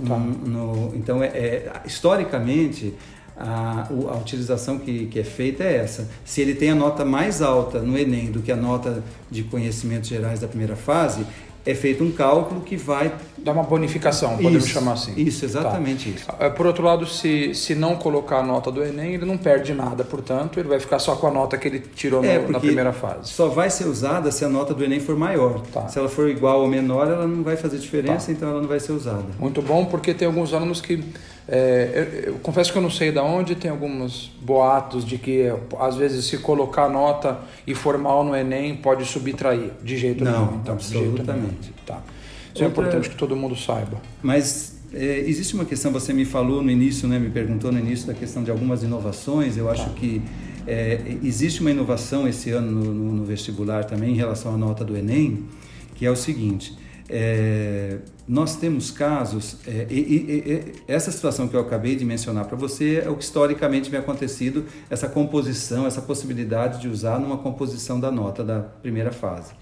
Tá. 0.05 0.17
No, 0.17 0.93
então, 0.95 1.23
é, 1.23 1.27
é, 1.27 1.73
historicamente, 1.85 2.93
a, 3.37 3.87
a 3.89 4.17
utilização 4.17 4.77
que, 4.77 5.07
que, 5.07 5.19
é 5.19 5.23
feita 5.23 5.63
é 5.63 5.77
essa. 5.77 6.07
Se 6.23 6.41
ele 6.41 6.53
tem 6.53 6.69
a 6.69 6.75
nota 6.75 7.03
mais 7.03 7.41
alta 7.41 7.79
no 7.79 7.97
Enem 7.97 8.31
do 8.31 8.41
que 8.41 8.51
a 8.51 8.55
nota 8.55 9.03
de 9.29 9.43
conhecimentos 9.43 10.09
gerais 10.09 10.39
da 10.39 10.47
primeira 10.47 10.75
fase, 10.75 11.25
é 11.65 11.73
feito 11.73 12.03
um 12.03 12.11
cálculo 12.11 12.61
que 12.61 12.77
vai 12.77 13.11
dar 13.37 13.53
uma 13.53 13.63
bonificação, 13.63 14.37
podemos 14.37 14.65
isso, 14.65 14.73
chamar 14.73 14.93
assim. 14.93 15.13
Isso, 15.17 15.45
exatamente 15.45 16.11
tá. 16.11 16.37
isso. 16.45 16.53
Por 16.55 16.65
outro 16.67 16.83
lado, 16.83 17.05
se, 17.07 17.53
se 17.55 17.73
não 17.73 17.95
colocar 17.95 18.39
a 18.39 18.43
nota 18.43 18.71
do 18.71 18.83
Enem, 18.83 19.15
ele 19.15 19.25
não 19.25 19.37
perde 19.37 19.73
nada, 19.73 20.03
portanto, 20.03 20.59
ele 20.59 20.69
vai 20.69 20.79
ficar 20.79 20.99
só 20.99 21.15
com 21.15 21.27
a 21.27 21.31
nota 21.31 21.57
que 21.57 21.67
ele 21.67 21.79
tirou 21.79 22.23
é, 22.23 22.39
no, 22.39 22.49
na 22.49 22.59
primeira 22.59 22.93
fase. 22.93 23.31
Só 23.31 23.47
vai 23.47 23.69
ser 23.69 23.85
usada 23.87 24.31
se 24.31 24.45
a 24.45 24.49
nota 24.49 24.73
do 24.73 24.83
Enem 24.83 24.99
for 24.99 25.15
maior. 25.15 25.61
Tá. 25.73 25.87
Se 25.87 25.97
ela 25.97 26.09
for 26.09 26.29
igual 26.29 26.61
ou 26.61 26.67
menor, 26.67 27.07
ela 27.07 27.27
não 27.27 27.43
vai 27.43 27.57
fazer 27.57 27.77
diferença, 27.77 28.27
tá. 28.27 28.31
então 28.31 28.49
ela 28.49 28.61
não 28.61 28.67
vai 28.67 28.79
ser 28.79 28.91
usada. 28.91 29.25
Muito 29.39 29.61
bom, 29.61 29.85
porque 29.85 30.13
tem 30.13 30.27
alguns 30.27 30.53
alunos 30.53 30.81
que 30.81 31.03
é, 31.47 32.23
eu, 32.25 32.31
eu, 32.31 32.33
confesso 32.39 32.71
que 32.71 32.77
eu 32.77 32.81
não 32.81 32.89
sei 32.89 33.11
de 33.11 33.19
onde, 33.19 33.55
tem 33.55 33.69
alguns 33.69 34.31
boatos 34.41 35.05
de 35.05 35.17
que 35.17 35.51
às 35.79 35.95
vezes 35.95 36.25
se 36.25 36.39
colocar 36.39 36.89
nota 36.89 37.39
e 37.67 37.75
formal 37.75 38.23
no 38.23 38.35
Enem 38.35 38.75
pode 38.75 39.05
subtrair, 39.05 39.71
de 39.83 39.95
jeito 39.95 40.23
não, 40.23 40.31
nenhum. 40.31 40.59
Então, 40.61 40.73
absolutamente. 40.73 41.73
Tá. 41.85 42.01
Isso 42.53 42.63
Outra... 42.63 42.65
é 42.65 42.67
importante 42.67 43.09
que 43.09 43.15
todo 43.15 43.35
mundo 43.35 43.55
saiba. 43.55 44.01
Mas 44.23 44.75
é, 44.91 45.19
existe 45.19 45.53
uma 45.53 45.65
questão, 45.65 45.91
você 45.91 46.13
me 46.13 46.25
falou 46.25 46.63
no 46.63 46.71
início, 46.71 47.07
né, 47.07 47.19
me 47.19 47.29
perguntou 47.29 47.71
no 47.71 47.77
início 47.77 48.07
da 48.07 48.13
questão 48.13 48.43
de 48.43 48.49
algumas 48.49 48.81
inovações, 48.81 49.55
eu 49.55 49.69
acho 49.69 49.85
tá. 49.85 49.91
que 49.91 50.21
é, 50.65 51.17
existe 51.23 51.61
uma 51.61 51.69
inovação 51.69 52.27
esse 52.27 52.49
ano 52.49 52.71
no, 52.71 52.91
no, 52.91 53.11
no 53.13 53.23
vestibular 53.23 53.85
também 53.85 54.13
em 54.13 54.15
relação 54.15 54.55
à 54.55 54.57
nota 54.57 54.83
do 54.83 54.97
Enem, 54.97 55.45
que 55.93 56.07
é 56.07 56.09
o 56.09 56.15
seguinte, 56.15 56.75
é, 57.07 57.99
nós 58.27 58.55
temos 58.55 58.89
casos, 58.89 59.57
é, 59.67 59.85
e, 59.89 59.99
e, 59.99 60.51
e, 60.51 60.73
essa 60.87 61.11
situação 61.11 61.47
que 61.47 61.55
eu 61.55 61.59
acabei 61.59 61.95
de 61.95 62.03
mencionar 62.03 62.45
para 62.45 62.57
você 62.57 63.03
é 63.05 63.09
o 63.09 63.15
que 63.15 63.23
historicamente 63.23 63.89
vem 63.89 63.99
acontecido, 63.99 64.65
essa 64.89 65.07
composição, 65.07 65.85
essa 65.85 66.01
possibilidade 66.01 66.81
de 66.81 66.87
usar 66.87 67.19
numa 67.19 67.37
composição 67.37 67.99
da 67.99 68.11
nota 68.11 68.43
da 68.43 68.59
primeira 68.59 69.11
fase. 69.11 69.53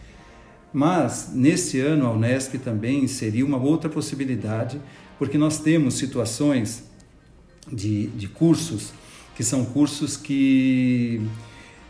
Mas, 0.72 1.32
nesse 1.34 1.80
ano, 1.80 2.08
a 2.08 2.12
Unesp 2.12 2.56
também 2.56 3.04
inseriu 3.04 3.46
uma 3.46 3.58
outra 3.58 3.90
possibilidade, 3.90 4.80
porque 5.20 5.38
nós 5.38 5.60
temos 5.60 5.96
situações 5.96 6.86
de, 7.72 8.08
de 8.08 8.28
cursos, 8.28 8.92
que 9.36 9.44
são 9.44 9.66
cursos 9.66 10.16
que 10.16 11.22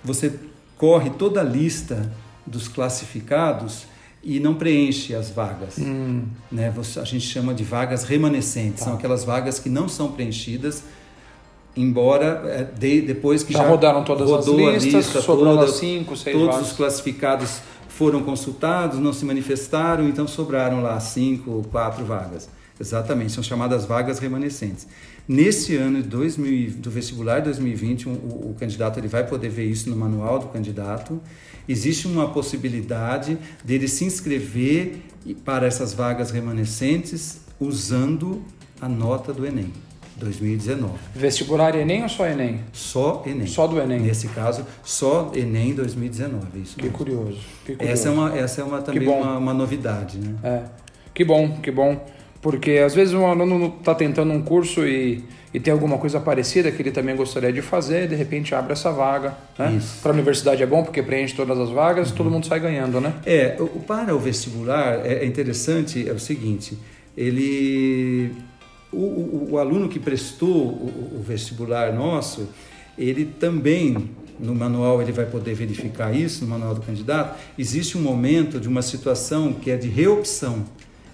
você 0.03 0.33
corre 0.77 1.11
toda 1.11 1.39
a 1.39 1.43
lista 1.43 2.11
dos 2.45 2.67
classificados 2.67 3.85
e 4.23 4.39
não 4.39 4.55
preenche 4.55 5.13
as 5.13 5.29
vagas. 5.29 5.77
Hum. 5.77 6.23
Né? 6.51 6.73
A 6.97 7.03
gente 7.03 7.27
chama 7.27 7.53
de 7.53 7.63
vagas 7.63 8.03
remanescentes, 8.03 8.79
tá. 8.79 8.85
são 8.85 8.93
aquelas 8.93 9.23
vagas 9.23 9.59
que 9.59 9.69
não 9.69 9.89
são 9.89 10.11
preenchidas, 10.11 10.83
embora 11.75 12.41
é, 12.45 12.63
de, 12.63 13.01
depois 13.01 13.43
que 13.43 13.51
já, 13.51 13.59
já 13.59 13.67
rodaram 13.67 14.03
todas 14.03 14.29
rodou 14.29 14.69
as 14.69 14.83
listas, 14.83 14.93
a 14.93 14.97
lista 14.97 15.21
toda, 15.21 15.67
cinco, 15.67 16.15
seis 16.15 16.35
todos 16.35 16.55
vagas. 16.55 16.71
os 16.71 16.77
classificados 16.77 17.61
foram 17.89 18.23
consultados, 18.23 18.97
não 18.99 19.11
se 19.11 19.25
manifestaram, 19.25 20.07
então 20.07 20.27
sobraram 20.27 20.81
lá 20.81 20.99
cinco, 20.99 21.63
quatro 21.69 22.05
vagas. 22.05 22.49
Exatamente, 22.79 23.31
são 23.33 23.43
chamadas 23.43 23.85
vagas 23.85 24.19
remanescentes. 24.19 24.87
Nesse 25.27 25.75
ano 25.75 26.03
2000, 26.03 26.71
do 26.77 26.91
vestibular 26.91 27.41
2020, 27.41 28.09
o, 28.09 28.11
o 28.11 28.55
candidato 28.59 28.99
ele 28.99 29.07
vai 29.07 29.25
poder 29.25 29.49
ver 29.49 29.65
isso 29.65 29.89
no 29.89 29.95
manual 29.95 30.39
do 30.39 30.47
candidato 30.47 31.21
existe 31.67 32.07
uma 32.07 32.29
possibilidade 32.29 33.37
dele 33.63 33.87
se 33.87 34.05
inscrever 34.05 34.97
para 35.45 35.65
essas 35.65 35.93
vagas 35.93 36.31
remanescentes 36.31 37.41
usando 37.59 38.43
a 38.81 38.89
nota 38.89 39.33
do 39.33 39.45
Enem. 39.45 39.71
2019. 40.15 40.93
Vestibular 41.15 41.75
Enem 41.75 42.03
ou 42.03 42.09
só 42.09 42.27
Enem? 42.27 42.61
Só 42.71 43.23
Enem. 43.25 43.47
Só 43.47 43.67
do 43.67 43.79
Enem. 43.79 43.99
Nesse 43.99 44.27
caso, 44.27 44.65
só 44.83 45.31
Enem 45.35 45.73
2019. 45.73 46.61
Isso 46.61 46.77
que 46.77 46.89
curioso, 46.89 47.39
que 47.65 47.75
curioso. 47.75 47.91
Essa 47.91 48.09
é 48.09 48.11
uma, 48.11 48.37
essa 48.37 48.61
é 48.61 48.63
uma 48.63 48.81
também 48.81 49.07
uma, 49.07 49.37
uma, 49.37 49.53
novidade, 49.53 50.19
né? 50.19 50.35
É. 50.43 50.63
Que 51.13 51.25
bom, 51.25 51.57
que 51.57 51.71
bom. 51.71 52.05
Porque 52.43 52.73
às 52.73 52.93
vezes 52.93 53.15
um 53.15 53.25
aluno 53.25 53.73
está 53.79 53.95
tentando 53.95 54.31
um 54.31 54.43
curso 54.43 54.85
e 54.85 55.23
e 55.53 55.59
tem 55.59 55.71
alguma 55.71 55.99
coisa 55.99 56.19
parecida 56.19 56.71
que 56.71 56.81
ele 56.81 56.91
também 56.91 57.15
gostaria 57.15 57.53
de 57.53 57.61
fazer, 57.61 58.07
de 58.07 58.15
repente 58.15 58.55
abre 58.55 58.73
essa 58.73 58.91
vaga. 58.91 59.37
Né? 59.57 59.79
Para 60.01 60.11
a 60.11 60.13
universidade 60.13 60.63
é 60.63 60.65
bom 60.65 60.83
porque 60.83 61.03
preenche 61.03 61.35
todas 61.35 61.59
as 61.59 61.69
vagas 61.69 62.09
e 62.09 62.13
todo 62.13 62.29
mundo 62.29 62.47
sai 62.47 62.59
ganhando, 62.59 62.99
né? 62.99 63.13
É, 63.23 63.55
o, 63.59 63.67
para 63.67 64.15
o 64.15 64.19
vestibular 64.19 65.05
é, 65.05 65.19
é 65.19 65.25
interessante, 65.25 66.09
é 66.09 66.11
o 66.11 66.19
seguinte, 66.19 66.77
ele... 67.15 68.31
O, 68.91 68.97
o, 68.97 69.47
o 69.51 69.57
aluno 69.59 69.89
que 69.89 69.99
prestou 69.99 70.67
o, 70.67 71.17
o 71.19 71.23
vestibular 71.23 71.91
nosso, 71.93 72.47
ele 72.97 73.25
também 73.25 74.09
no 74.39 74.53
manual 74.53 75.01
ele 75.01 75.11
vai 75.11 75.25
poder 75.25 75.53
verificar 75.53 76.15
isso, 76.15 76.43
no 76.43 76.49
manual 76.49 76.75
do 76.75 76.81
candidato, 76.81 77.39
existe 77.57 77.97
um 77.97 78.01
momento 78.01 78.59
de 78.59 78.67
uma 78.67 78.81
situação 78.81 79.53
que 79.53 79.69
é 79.69 79.77
de 79.77 79.87
reopção. 79.87 80.65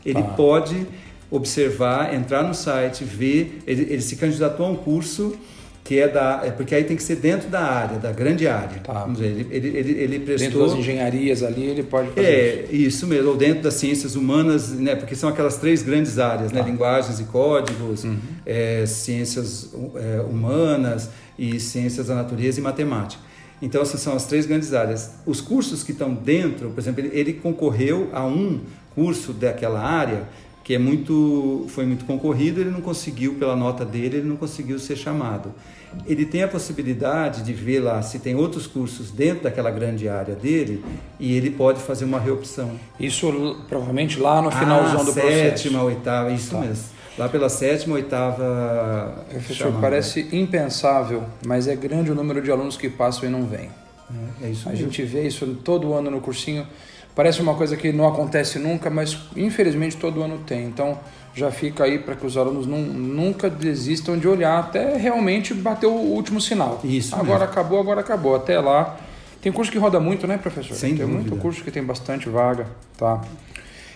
Ele 0.06 0.20
ah. 0.20 0.34
pode 0.36 0.88
observar, 1.32 2.14
entrar 2.14 2.44
no 2.44 2.54
site, 2.54 3.04
ver, 3.04 3.60
ele, 3.68 3.84
ele 3.84 4.02
se 4.02 4.16
candidatou 4.16 4.66
a 4.66 4.70
um 4.70 4.76
curso 4.76 5.38
que 5.90 6.00
é 6.00 6.08
da. 6.08 6.42
É 6.44 6.52
porque 6.52 6.76
aí 6.76 6.84
tem 6.84 6.96
que 6.96 7.02
ser 7.02 7.16
dentro 7.16 7.50
da 7.50 7.62
área, 7.62 7.98
da 7.98 8.12
grande 8.12 8.48
área. 8.48 8.80
Tá. 8.80 8.94
Vamos 8.94 9.18
dizer, 9.18 9.30
ele, 9.30 9.48
ele, 9.50 9.78
ele, 9.78 9.92
ele 9.92 10.20
prestou. 10.20 10.50
Dentro 10.50 10.68
das 10.68 10.78
engenharias 10.78 11.42
ali, 11.42 11.64
ele 11.64 11.82
pode 11.82 12.10
fazer. 12.10 12.28
É, 12.28 12.66
isso, 12.66 12.76
isso 12.76 13.08
mesmo, 13.08 13.30
ou 13.30 13.36
dentro 13.36 13.64
das 13.64 13.74
ciências 13.74 14.16
humanas, 14.16 14.70
né? 14.70 14.96
Porque 14.96 15.16
são 15.16 15.28
aquelas 15.28 15.58
três 15.58 15.82
grandes 15.82 16.20
áreas, 16.20 16.52
né? 16.52 16.60
tá. 16.60 16.66
né? 16.66 16.72
Linguagens 16.72 17.20
e 17.20 17.24
códigos, 17.24 18.04
uhum. 18.04 18.18
é, 18.46 18.86
ciências 18.86 19.74
é, 19.96 20.22
humanas 20.22 21.10
e 21.40 21.60
ciências 21.60 22.06
da 22.06 22.14
natureza 22.14 22.60
e 22.60 22.64
matemática. 22.64 23.24
Então, 23.60 23.82
essas 23.82 24.00
são 24.00 24.16
as 24.16 24.26
três 24.28 24.46
grandes 24.46 24.74
áreas. 24.74 25.16
Os 25.26 25.42
cursos 25.42 25.84
que 25.84 25.92
estão 25.92 26.14
dentro, 26.14 26.70
por 26.70 26.80
exemplo, 26.80 27.02
ele, 27.02 27.20
ele 27.20 27.34
concorreu 27.34 28.10
a 28.14 28.24
um 28.24 28.62
curso 28.94 29.34
daquela 29.34 29.82
área 29.82 30.28
que 30.70 30.76
é 30.76 30.78
muito, 30.78 31.66
foi 31.70 31.84
muito 31.84 32.06
concorrido, 32.06 32.62
ele 32.62 32.70
não 32.70 32.80
conseguiu, 32.80 33.34
pela 33.40 33.56
nota 33.56 33.84
dele, 33.84 34.18
ele 34.18 34.28
não 34.28 34.36
conseguiu 34.36 34.78
ser 34.78 34.96
chamado. 34.96 35.52
Ele 36.06 36.28
tem 36.28 36.44
a 36.44 36.48
possibilidade 36.48 37.42
de 37.42 37.54
ver 37.54 37.80
lá 37.80 38.00
se 38.04 38.20
tem 38.20 38.36
outros 38.36 38.68
cursos 38.68 39.10
dentro 39.10 39.46
daquela 39.46 39.72
grande 39.72 40.08
área 40.08 40.36
dele 40.36 40.86
e 41.20 41.36
ele 41.36 41.50
pode 41.50 41.82
fazer 41.82 42.06
uma 42.06 42.20
reopção. 42.20 42.74
Isso 43.00 43.66
provavelmente 43.68 44.20
lá 44.20 44.44
no 44.44 44.52
finalzão 44.52 45.02
ah, 45.02 45.04
do 45.06 45.12
sétima, 45.12 45.22
processo. 45.24 45.64
Sétima, 45.64 45.82
oitava, 45.82 46.32
isso 46.34 46.52
tá. 46.52 46.60
mesmo. 46.60 46.86
Lá 47.18 47.28
pela 47.28 47.50
sétima, 47.50 47.96
oitava. 47.96 49.26
Professor, 49.28 49.74
parece 49.82 50.30
impensável, 50.32 51.24
mas 51.48 51.68
é 51.68 51.76
grande 51.76 52.12
o 52.12 52.14
número 52.14 52.44
de 52.44 52.52
alunos 52.52 52.78
que 52.78 52.92
passam 52.92 53.28
e 53.28 53.32
não 53.32 53.48
vêm. 53.48 53.72
É, 54.40 54.46
é 54.46 54.50
isso 54.52 54.70
a 54.70 54.72
mesmo. 54.72 54.86
gente 54.86 55.02
vê 55.02 55.26
isso 55.26 55.48
todo 55.64 55.96
ano 55.96 56.12
no 56.12 56.22
cursinho. 56.22 56.68
Parece 57.16 57.42
uma 57.42 57.56
coisa 57.56 57.76
que 57.76 57.92
não 57.92 58.08
acontece 58.08 58.60
nunca, 58.60 58.90
mas 58.90 59.18
infelizmente 59.36 59.98
todo 59.98 60.22
ano 60.22 60.40
tem. 60.46 60.66
Então 60.66 60.98
já 61.34 61.52
fica 61.52 61.84
aí 61.84 62.00
para 62.00 62.16
que 62.16 62.26
os 62.26 62.38
alunos 62.38 62.66
não, 62.66 62.80
nunca 62.80 63.50
desistam 63.50 64.18
de 64.18 64.28
olhar 64.28 64.60
até 64.60 64.98
realmente 64.98 65.54
bater 65.54 65.88
o 65.88 65.92
último 65.92 66.40
sinal. 66.40 66.80
Isso. 66.84 67.16
Agora 67.16 67.40
mesmo. 67.40 67.52
acabou, 67.52 67.80
agora 67.80 68.02
acabou. 68.02 68.36
Até 68.36 68.60
lá. 68.60 68.98
Tem 69.42 69.52
curso 69.52 69.72
que 69.72 69.78
roda 69.78 70.00
muito, 70.00 70.28
né, 70.28 70.38
professor? 70.38 70.76
Sem 70.76 70.96
tem 70.96 71.06
dúvida. 71.06 71.30
muito 71.30 71.42
curso 71.42 71.64
que 71.64 71.72
tem 71.72 71.84
bastante 71.84 72.28
vaga, 72.28 72.68
tá? 72.98 73.22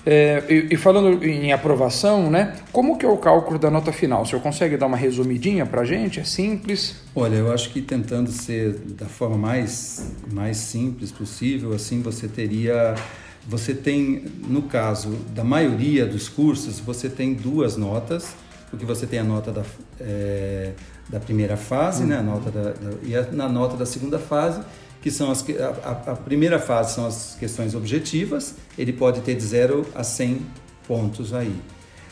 É, 0.06 0.44
e, 0.50 0.74
e, 0.74 0.78
falando 0.78 1.24
em 1.24 1.54
aprovação, 1.54 2.30
né? 2.30 2.56
Como 2.72 2.98
que 2.98 3.06
é 3.06 3.10
o 3.10 3.18
cálculo 3.18 3.58
da 3.58 3.72
nota 3.72 3.92
final? 3.94 4.24
O 4.24 4.26
senhor 4.26 4.42
consegue 4.42 4.76
dar 4.76 4.88
uma 4.88 4.98
resumidinha 4.98 5.66
para 5.66 5.82
a 5.82 5.86
gente? 5.86 6.20
É 6.20 6.26
simples? 6.26 6.96
Olha, 7.16 7.36
eu 7.36 7.52
acho 7.52 7.70
que 7.70 7.82
tentando 7.82 8.30
ser 8.30 8.74
da 8.98 9.06
forma 9.06 9.38
mais, 9.38 10.12
mais 10.32 10.58
simples 10.58 11.12
possível, 11.12 11.74
assim 11.74 12.02
você 12.02 12.28
teria... 12.28 12.96
Você 13.46 13.74
tem, 13.74 14.24
no 14.48 14.62
caso 14.64 15.18
da 15.36 15.44
maioria 15.44 16.06
dos 16.06 16.30
cursos, 16.30 16.80
você 16.80 17.10
tem 17.10 17.34
duas 17.34 17.76
notas, 17.76 18.36
porque 18.70 18.86
você 18.86 19.06
tem 19.06 19.20
a 19.20 19.24
nota 19.24 19.52
da, 19.52 19.64
é, 20.00 20.72
da 21.10 21.20
primeira 21.20 21.58
fase, 21.58 22.04
uhum. 22.04 22.10
né? 22.10 22.18
a 22.18 22.24
nota 22.24 22.50
da, 22.50 22.72
da, 22.72 22.92
e 23.04 23.16
a, 23.16 23.24
na 23.32 23.50
nota 23.50 23.76
da 23.76 23.86
segunda 23.86 24.18
fase, 24.18 24.62
que 25.04 25.12
são 25.12 25.30
as 25.30 25.46
a, 25.84 26.12
a, 26.12 26.16
primeira 26.16 26.58
fase 26.58 26.96
são 26.96 27.06
as 27.06 27.36
questões 27.38 27.76
objetivas, 27.76 28.56
ele 28.78 28.94
pode 28.94 29.20
ter 29.20 29.36
de 29.36 29.44
0 29.44 29.86
a 29.94 30.02
100 30.02 30.40
pontos 30.88 31.34
aí. 31.34 31.54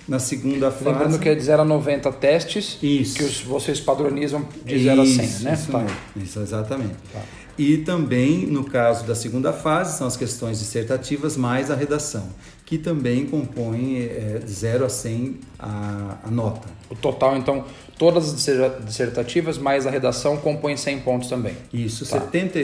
Na 0.06 0.20
segunda 0.20 0.70
fase. 0.70 0.90
Lembrando 0.90 1.20
que 1.20 1.30
é 1.30 1.36
de 1.36 1.42
0 1.42 1.62
a 1.62 1.66
90 1.66 2.12
testes 2.14 2.78
isso. 2.82 3.16
que 3.16 3.24
os, 3.24 3.40
vocês 3.42 3.80
padronizam 3.80 4.46
de 4.66 4.84
0 4.84 5.02
a 5.02 5.06
100, 5.06 5.16
né? 5.16 5.54
Isso, 5.54 5.72
tá. 5.72 5.86
isso 6.18 6.40
exatamente. 6.42 6.96
Tá. 7.14 7.22
E 7.58 7.78
também, 7.78 8.46
no 8.46 8.66
caso 8.66 9.06
da 9.06 9.16
segunda 9.16 9.54
fase, 9.54 9.98
são 9.98 10.06
as 10.06 10.18
questões 10.18 10.60
dissertativas 10.60 11.38
mais 11.38 11.72
a 11.72 11.76
redação, 11.76 12.28
que 12.72 12.78
também 12.78 13.26
compõem 13.26 13.98
é, 13.98 14.40
de 14.40 14.50
0 14.50 14.86
a 14.86 14.90
100 14.90 15.40
a, 15.60 16.20
a 16.24 16.32
nota. 16.32 16.70
O 16.90 16.96
total, 16.96 17.36
então, 17.36 17.66
Todas 17.98 18.30
as 18.34 18.84
dissertativas 18.84 19.60
mais 19.60 19.86
a 19.86 19.92
redação 19.92 20.36
compõem 20.36 20.76
100 20.76 21.02
pontos 21.02 21.30
também. 21.30 21.54
Isso, 21.72 22.04
tá. 22.04 22.20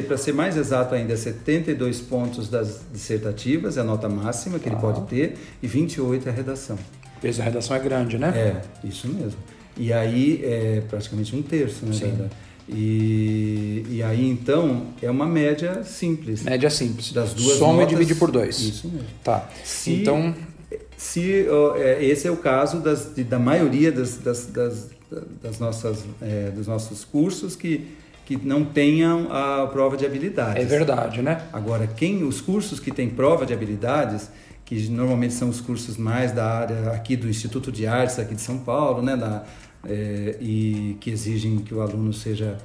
para 0.07 0.17
ser 0.17 0.33
mais 0.33 0.57
exato 0.57 0.95
ainda, 0.95 1.15
72 1.15 2.01
pontos 2.01 2.49
das 2.49 2.81
dissertativas 2.91 3.77
é 3.77 3.81
a 3.81 3.83
nota 3.83 4.09
máxima 4.09 4.57
que 4.57 4.67
ele 4.67 4.77
pode 4.77 5.01
ter 5.01 5.37
e 5.61 5.67
28 5.67 6.27
é 6.27 6.31
a 6.31 6.33
redação. 6.33 6.75
O 7.17 7.21
peso 7.21 7.37
da 7.37 7.43
redação 7.43 7.75
é 7.75 7.79
grande, 7.79 8.17
né? 8.17 8.33
É, 8.35 8.87
isso 8.87 9.07
mesmo. 9.07 9.37
E 9.77 9.93
aí 9.93 10.41
é 10.43 10.81
praticamente 10.89 11.35
um 11.35 11.43
terço, 11.43 11.85
né? 11.85 11.93
Sim. 11.93 12.29
E, 12.69 13.86
e 13.89 14.03
aí 14.03 14.30
então 14.30 14.88
é 15.01 15.10
uma 15.10 15.25
média 15.25 15.84
simples. 15.84 16.43
Média 16.43 16.69
simples. 16.69 17.13
Das 17.13 17.34
duas 17.34 17.58
Soma 17.58 17.73
notas, 17.73 17.93
e 17.93 17.95
divide 17.95 18.15
por 18.15 18.30
dois. 18.30 18.60
Isso 18.60 18.89
mesmo. 18.89 19.08
Tá. 19.23 19.49
Se, 19.63 19.91
então 19.93 20.36
se 20.97 21.45
uh, 21.49 21.77
esse 22.01 22.27
é 22.27 22.32
o 22.32 22.38
caso 22.38 22.80
das, 22.80 23.13
da 23.15 23.39
maioria 23.39 23.91
das, 23.91 24.17
das, 24.17 24.47
das 24.47 24.97
das 25.41 25.60
nossas, 25.60 26.03
é, 26.21 26.51
dos 26.51 26.67
nossos 26.67 27.06
cursos 27.06 27.56
que, 27.56 27.88
que 28.25 28.36
não 28.38 28.65
tenham 28.65 29.32
a 29.32 29.67
prova 29.67 29.95
de 29.95 30.06
habilidades. 30.06 30.63
É 30.63 30.65
verdade, 30.65 31.21
né? 31.21 31.43
Agora, 31.53 31.88
quem 31.88 32.23
os 32.23 32.41
cursos 32.41 32.80
que 32.80 32.91
têm 32.91 33.10
prova 33.10 33.45
de 33.45 33.53
habilidades, 33.53 34.30
que 34.65 34.89
normalmente 34.89 35.34
são 35.34 35.49
os 35.49 35.62
cursos 35.62 35.95
mais 35.95 36.34
da 36.34 36.45
área 36.45 36.91
aqui 36.91 37.15
do 37.15 37.30
Instituto 37.30 37.71
de 37.71 37.88
Artes 37.88 38.19
aqui 38.19 38.36
de 38.36 38.41
São 38.41 38.58
Paulo, 38.58 39.01
né, 39.01 39.15
da, 39.15 39.45
é, 39.88 40.36
e 40.41 40.97
que 41.00 41.10
exigem 41.10 41.58
que 41.60 41.73
o 41.73 41.82
aluno 41.82 42.12
seja 42.12 42.58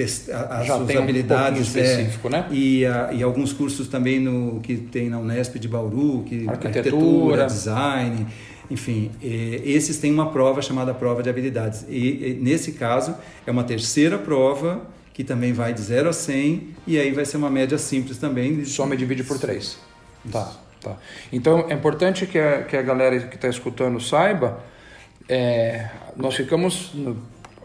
as 0.00 0.66
Já 0.66 0.76
suas 0.76 0.96
habilidades 0.96 1.58
um 1.58 1.62
específico, 1.62 2.28
é, 2.28 2.30
né? 2.30 2.46
E, 2.52 2.86
a, 2.86 3.12
e 3.12 3.22
alguns 3.22 3.52
cursos 3.52 3.88
também 3.88 4.20
no 4.20 4.60
que 4.60 4.76
tem 4.76 5.10
na 5.10 5.18
Unesp 5.18 5.56
de 5.58 5.66
Bauru, 5.66 6.22
que 6.22 6.48
arquitetura, 6.48 7.42
arquitetura 7.42 7.46
design. 7.46 8.26
Enfim, 8.70 9.10
esses 9.20 9.96
têm 9.96 10.12
uma 10.12 10.30
prova 10.30 10.60
chamada 10.60 10.92
prova 10.92 11.22
de 11.22 11.30
habilidades. 11.30 11.84
E, 11.88 12.38
nesse 12.40 12.72
caso, 12.72 13.14
é 13.46 13.50
uma 13.50 13.64
terceira 13.64 14.18
prova 14.18 14.82
que 15.14 15.24
também 15.24 15.52
vai 15.52 15.72
de 15.72 15.80
0 15.80 16.10
a 16.10 16.12
100 16.12 16.68
e 16.86 16.98
aí 16.98 17.10
vai 17.10 17.24
ser 17.24 17.38
uma 17.38 17.50
média 17.50 17.76
simples 17.78 18.18
também. 18.18 18.64
Soma 18.64 18.94
e 18.94 18.98
divide 18.98 19.24
por 19.24 19.38
3. 19.38 19.78
Tá, 20.30 20.52
tá. 20.80 20.96
Então, 21.32 21.66
é 21.68 21.74
importante 21.74 22.26
que 22.26 22.38
a, 22.38 22.62
que 22.62 22.76
a 22.76 22.82
galera 22.82 23.18
que 23.20 23.34
está 23.34 23.48
escutando 23.48 23.98
saiba, 24.00 24.60
é, 25.28 25.88
nós 26.16 26.34
ficamos... 26.34 26.92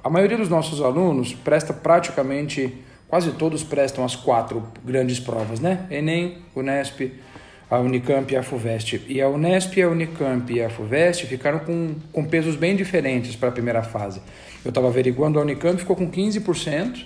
A 0.04 0.10
maioria 0.10 0.38
dos 0.38 0.50
nossos 0.50 0.82
alunos 0.82 1.34
presta 1.34 1.74
praticamente... 1.74 2.74
Quase 3.08 3.32
todos 3.34 3.64
prestam 3.64 4.04
as 4.04 4.16
quatro 4.16 4.64
grandes 4.84 5.20
provas, 5.20 5.60
né? 5.60 5.86
Enem, 5.92 6.40
Unesp, 6.56 7.12
a 7.70 7.80
Unicamp 7.80 8.32
e 8.32 8.38
a 8.38 8.44
FUVEST. 8.44 9.02
E 9.08 9.22
a 9.22 9.30
Unesp, 9.30 9.82
a 9.82 9.88
Unicamp 9.88 10.52
e 10.54 10.62
a 10.62 10.70
FUVEST 10.70 11.26
ficaram 11.26 11.60
com, 11.60 11.96
com 12.12 12.26
pesos 12.26 12.56
bem 12.56 12.76
diferentes 12.76 13.36
para 13.36 13.50
a 13.50 13.52
primeira 13.52 13.82
fase. 13.82 14.22
Eu 14.64 14.70
estava 14.70 14.88
averiguando, 14.88 15.40
a 15.40 15.42
Unicamp 15.42 15.78
ficou 15.80 15.96
com 15.96 16.10
15%, 16.10 17.06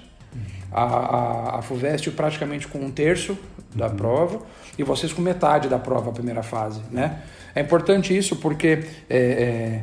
a, 0.72 0.84
a, 0.84 1.60
a 1.60 1.62
FUVEST 1.62 2.12
praticamente 2.12 2.68
com 2.68 2.80
um 2.80 2.92
terço 2.92 3.38
da 3.74 3.88
uhum. 3.88 3.96
prova, 3.96 4.42
e 4.78 4.84
vocês 4.84 5.14
com 5.14 5.22
metade 5.22 5.70
da 5.70 5.80
prova, 5.80 6.10
a 6.10 6.14
primeira 6.14 6.44
fase. 6.44 6.82
Né? 6.92 7.22
É 7.56 7.62
importante 7.62 8.16
isso 8.16 8.36
porque 8.36 8.84
é, 9.10 9.18
é, 9.18 9.82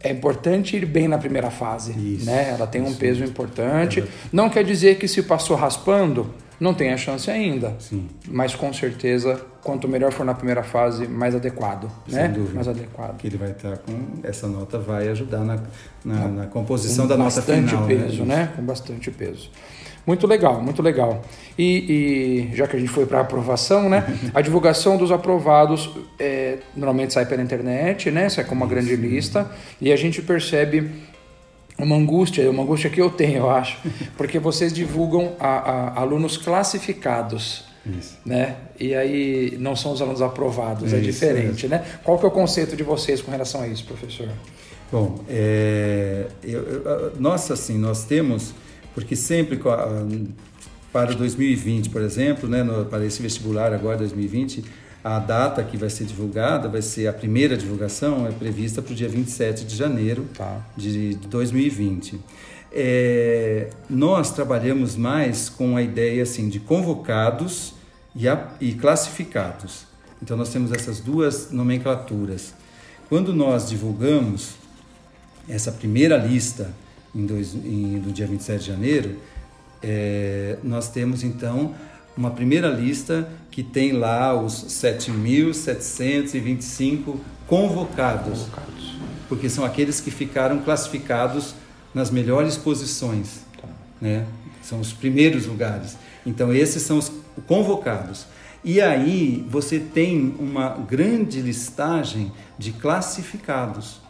é 0.00 0.10
importante 0.10 0.76
ir 0.76 0.86
bem 0.86 1.08
na 1.08 1.18
primeira 1.18 1.50
fase. 1.50 1.92
Isso, 1.92 2.26
né? 2.26 2.50
Ela 2.50 2.66
tem 2.66 2.82
um 2.82 2.94
peso 2.94 3.24
importante. 3.24 4.00
É 4.00 4.06
Não 4.32 4.48
quer 4.48 4.64
dizer 4.64 4.96
que 4.96 5.08
se 5.08 5.22
passou 5.22 5.56
raspando 5.56 6.32
não 6.60 6.74
tem 6.74 6.92
a 6.92 6.96
chance 6.96 7.30
ainda. 7.30 7.76
Sim. 7.78 8.08
Mas 8.26 8.54
com 8.54 8.72
certeza, 8.72 9.40
quanto 9.62 9.86
melhor 9.86 10.12
for 10.12 10.24
na 10.24 10.34
primeira 10.34 10.62
fase, 10.62 11.06
mais 11.06 11.34
adequado. 11.34 11.88
Sem 12.08 12.18
né? 12.18 12.28
dúvida. 12.28 12.54
Mais 12.54 12.66
adequado. 12.66 13.16
Que 13.16 13.28
ele 13.28 13.36
vai 13.36 13.52
estar 13.52 13.78
com. 13.78 13.92
Essa 14.24 14.48
nota 14.48 14.78
vai 14.78 15.08
ajudar 15.08 15.44
na, 15.44 15.62
na, 16.04 16.28
na 16.28 16.46
composição 16.46 17.06
da 17.06 17.16
nota 17.16 17.40
final. 17.42 17.62
Com 17.62 17.86
bastante 17.86 17.86
peso, 17.86 18.24
né? 18.24 18.36
né? 18.36 18.52
Com 18.56 18.62
bastante 18.62 19.10
peso. 19.10 19.50
Muito 20.04 20.26
legal, 20.26 20.60
muito 20.60 20.82
legal. 20.82 21.22
E, 21.58 22.48
e 22.52 22.56
já 22.56 22.68
que 22.68 22.76
a 22.76 22.78
gente 22.78 22.90
foi 22.90 23.04
para 23.04 23.20
aprovação, 23.20 23.88
né? 23.88 24.04
a 24.32 24.40
divulgação 24.40 24.96
dos 24.96 25.10
aprovados 25.10 25.90
é, 26.18 26.58
normalmente 26.76 27.12
sai 27.12 27.26
pela 27.26 27.42
internet, 27.42 28.10
né? 28.10 28.28
Sai 28.28 28.44
com 28.44 28.54
uma 28.54 28.66
grande 28.66 28.94
lista. 28.94 29.50
E 29.80 29.92
a 29.92 29.96
gente 29.96 30.22
percebe 30.22 30.88
uma 31.76 31.96
angústia, 31.96 32.48
uma 32.50 32.62
angústia 32.62 32.90
que 32.90 33.00
eu 33.00 33.10
tenho, 33.10 33.38
eu 33.38 33.50
acho, 33.50 33.78
porque 34.16 34.38
vocês 34.38 34.72
divulgam 34.72 35.34
a, 35.38 35.46
a, 35.48 36.00
alunos 36.00 36.36
classificados, 36.36 37.64
Isso. 37.86 38.18
né? 38.24 38.56
E 38.78 38.94
aí 38.94 39.56
não 39.58 39.76
são 39.76 39.92
os 39.92 40.02
alunos 40.02 40.20
aprovados, 40.20 40.92
é, 40.92 40.98
é 40.98 41.00
diferente, 41.00 41.66
é. 41.66 41.68
né? 41.68 41.84
Qual 42.02 42.18
que 42.18 42.24
é 42.24 42.28
o 42.28 42.32
conceito 42.32 42.76
de 42.76 42.82
vocês 42.82 43.20
com 43.20 43.30
relação 43.30 43.62
a 43.62 43.68
isso, 43.68 43.84
professor? 43.84 44.28
Bom, 44.90 45.20
é, 45.28 46.26
eu, 46.42 46.62
eu, 46.62 47.12
nós 47.18 47.50
assim, 47.50 47.78
nós 47.78 48.04
temos, 48.04 48.54
porque 48.94 49.14
sempre 49.14 49.60
para 50.92 51.12
2020, 51.12 51.90
por 51.90 52.02
exemplo, 52.02 52.48
né, 52.48 52.62
no, 52.62 52.84
para 52.84 53.04
esse 53.04 53.20
vestibular 53.20 53.72
agora 53.72 53.98
2020, 53.98 54.64
a 55.04 55.18
data 55.18 55.62
que 55.62 55.76
vai 55.76 55.90
ser 55.90 56.04
divulgada, 56.04 56.68
vai 56.68 56.82
ser 56.82 57.06
a 57.06 57.12
primeira 57.12 57.56
divulgação, 57.56 58.26
é 58.26 58.30
prevista 58.30 58.82
para 58.82 58.92
o 58.92 58.94
dia 58.94 59.08
27 59.08 59.64
de 59.64 59.76
janeiro 59.76 60.26
tá. 60.36 60.66
de 60.76 61.14
2020. 61.14 62.18
É, 62.70 63.70
nós 63.88 64.30
trabalhamos 64.32 64.96
mais 64.96 65.48
com 65.48 65.76
a 65.76 65.82
ideia 65.82 66.22
assim, 66.22 66.48
de 66.48 66.60
convocados 66.60 67.74
e, 68.14 68.28
a, 68.28 68.48
e 68.60 68.72
classificados. 68.74 69.86
Então, 70.22 70.36
nós 70.36 70.50
temos 70.50 70.72
essas 70.72 71.00
duas 71.00 71.50
nomenclaturas. 71.52 72.52
Quando 73.08 73.32
nós 73.32 73.68
divulgamos 73.68 74.54
essa 75.48 75.72
primeira 75.72 76.16
lista 76.16 76.74
em 77.14 77.24
dois, 77.24 77.54
em, 77.54 78.02
no 78.04 78.12
dia 78.12 78.26
27 78.26 78.60
de 78.60 78.66
janeiro, 78.66 79.16
é, 79.82 80.58
nós 80.62 80.88
temos 80.88 81.22
então 81.22 81.74
uma 82.16 82.30
primeira 82.30 82.68
lista 82.68 83.28
que 83.50 83.62
tem 83.62 83.92
lá 83.92 84.34
os 84.34 84.64
7.725 84.66 87.16
convocados, 87.46 88.40
convocados, 88.40 88.96
porque 89.28 89.48
são 89.48 89.64
aqueles 89.64 90.00
que 90.00 90.10
ficaram 90.10 90.58
classificados 90.58 91.54
nas 91.94 92.10
melhores 92.10 92.56
posições, 92.56 93.42
tá. 93.60 93.68
né? 94.00 94.26
São 94.62 94.80
os 94.80 94.92
primeiros 94.92 95.46
lugares. 95.46 95.96
Então 96.26 96.52
esses 96.52 96.82
são 96.82 96.98
os 96.98 97.12
convocados. 97.46 98.26
E 98.64 98.80
aí 98.80 99.46
você 99.48 99.78
tem 99.78 100.34
uma 100.38 100.70
grande 100.70 101.40
listagem 101.40 102.32
de 102.58 102.72
classificados, 102.72 104.00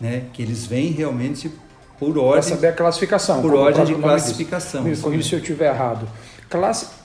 né? 0.00 0.26
Que 0.32 0.42
eles 0.42 0.64
vêm 0.64 0.92
realmente 0.92 1.50
por 1.98 2.16
ordem. 2.18 2.32
Para 2.32 2.42
saber 2.42 2.66
a 2.68 2.72
classificação. 2.72 3.42
Por 3.42 3.54
ordem 3.54 3.84
de 3.84 3.94
classificação. 3.94 4.82
Me 4.82 4.96
corrija 4.96 5.28
se 5.28 5.34
eu 5.34 5.38
estiver 5.38 5.72
errado. 5.72 6.08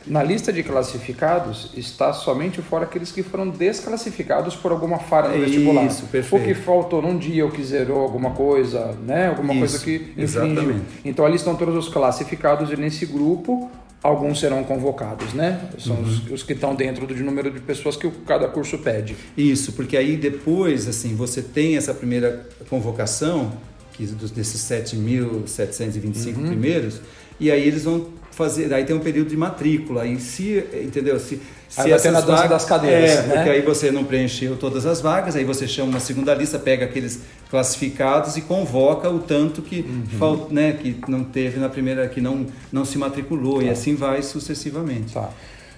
Na 0.08 0.24
lista 0.24 0.54
de 0.54 0.64
classificados 0.64 1.72
está 1.76 2.14
somente 2.14 2.62
fora 2.62 2.86
aqueles 2.86 3.12
que 3.12 3.22
foram 3.22 3.50
desclassificados 3.50 4.56
por 4.56 4.72
alguma 4.72 5.00
falha 5.00 5.30
no 5.30 5.44
vestibular. 5.44 5.86
Isso, 5.86 6.06
perfeito. 6.06 6.42
O 6.42 6.48
que 6.48 6.54
faltou 6.54 7.02
num 7.02 7.18
dia 7.18 7.44
ou 7.44 7.52
que 7.52 7.62
zerou 7.62 8.02
alguma 8.02 8.32
coisa, 8.32 8.98
né? 9.06 9.28
Alguma 9.28 9.54
Isso, 9.54 9.60
coisa 9.60 9.80
que 9.80 9.96
infringiu. 9.96 10.24
Exatamente. 10.24 10.86
Então 11.04 11.26
ali 11.26 11.36
estão 11.36 11.56
todos 11.56 11.76
os 11.76 11.92
classificados 11.92 12.72
e 12.72 12.78
nesse 12.78 13.06
grupo 13.06 13.70
alguns 14.02 14.40
serão 14.40 14.64
convocados, 14.64 15.34
né? 15.34 15.70
São 15.78 15.96
uhum. 15.96 16.04
os, 16.04 16.32
os, 16.32 16.44
que 16.44 16.54
estão 16.54 16.76
dentro 16.76 17.06
do 17.06 17.16
número 17.16 17.50
de 17.52 17.60
pessoas 17.60 17.96
que 17.96 18.10
cada 18.26 18.48
curso 18.48 18.78
pede. 18.78 19.16
Isso, 19.36 19.74
porque 19.74 19.96
aí 19.96 20.16
depois, 20.18 20.88
assim, 20.88 21.16
você 21.16 21.42
tem 21.42 21.78
essa 21.78 21.94
primeira 21.94 22.48
convocação 22.70 23.52
que 23.94 24.06
dos, 24.08 24.32
desses 24.32 24.62
7.725 24.62 26.38
uhum. 26.38 26.48
primeiros, 26.48 27.00
e 27.40 27.52
aí 27.52 27.66
eles 27.66 27.84
vão 27.84 28.08
fazer, 28.32 28.74
aí 28.74 28.84
tem 28.84 28.96
um 28.96 29.00
período 29.00 29.30
de 29.30 29.38
matrícula, 29.38 30.06
e 30.06 30.20
se, 30.20 30.64
entendeu? 30.84 31.20
Se, 31.20 31.40
se 31.70 31.82
aí 31.82 31.90
vai 31.92 32.12
na 32.12 32.22
dança 32.22 32.48
das 32.48 32.66
cadeiras, 32.66 33.12
é, 33.12 33.22
né? 33.22 33.36
porque 33.36 33.50
aí 33.50 33.62
você 33.62 33.92
não 33.92 34.04
preencheu 34.04 34.58
todas 34.58 34.86
as 34.86 35.00
vagas, 35.00 35.36
aí 35.36 35.44
você 35.44 35.68
chama 35.68 35.90
uma 35.90 36.00
segunda 36.00 36.34
lista, 36.34 36.58
pega 36.60 36.86
aqueles 36.86 37.22
classificados 37.50 38.36
e 38.36 38.42
convoca 38.42 39.10
o 39.10 39.20
tanto 39.20 39.62
que 39.62 39.82
uhum. 39.82 40.04
falt, 40.18 40.52
né, 40.52 40.74
que 40.74 40.98
não 41.08 41.24
teve 41.24 41.60
na 41.60 41.70
primeira, 41.70 42.08
que 42.08 42.20
não, 42.20 42.46
não 42.72 42.84
se 42.84 42.98
matriculou, 42.98 43.60
tá. 43.60 43.66
e 43.66 43.70
assim 43.70 43.96
vai 43.96 44.22
sucessivamente. 44.22 45.14
Tá. 45.14 45.30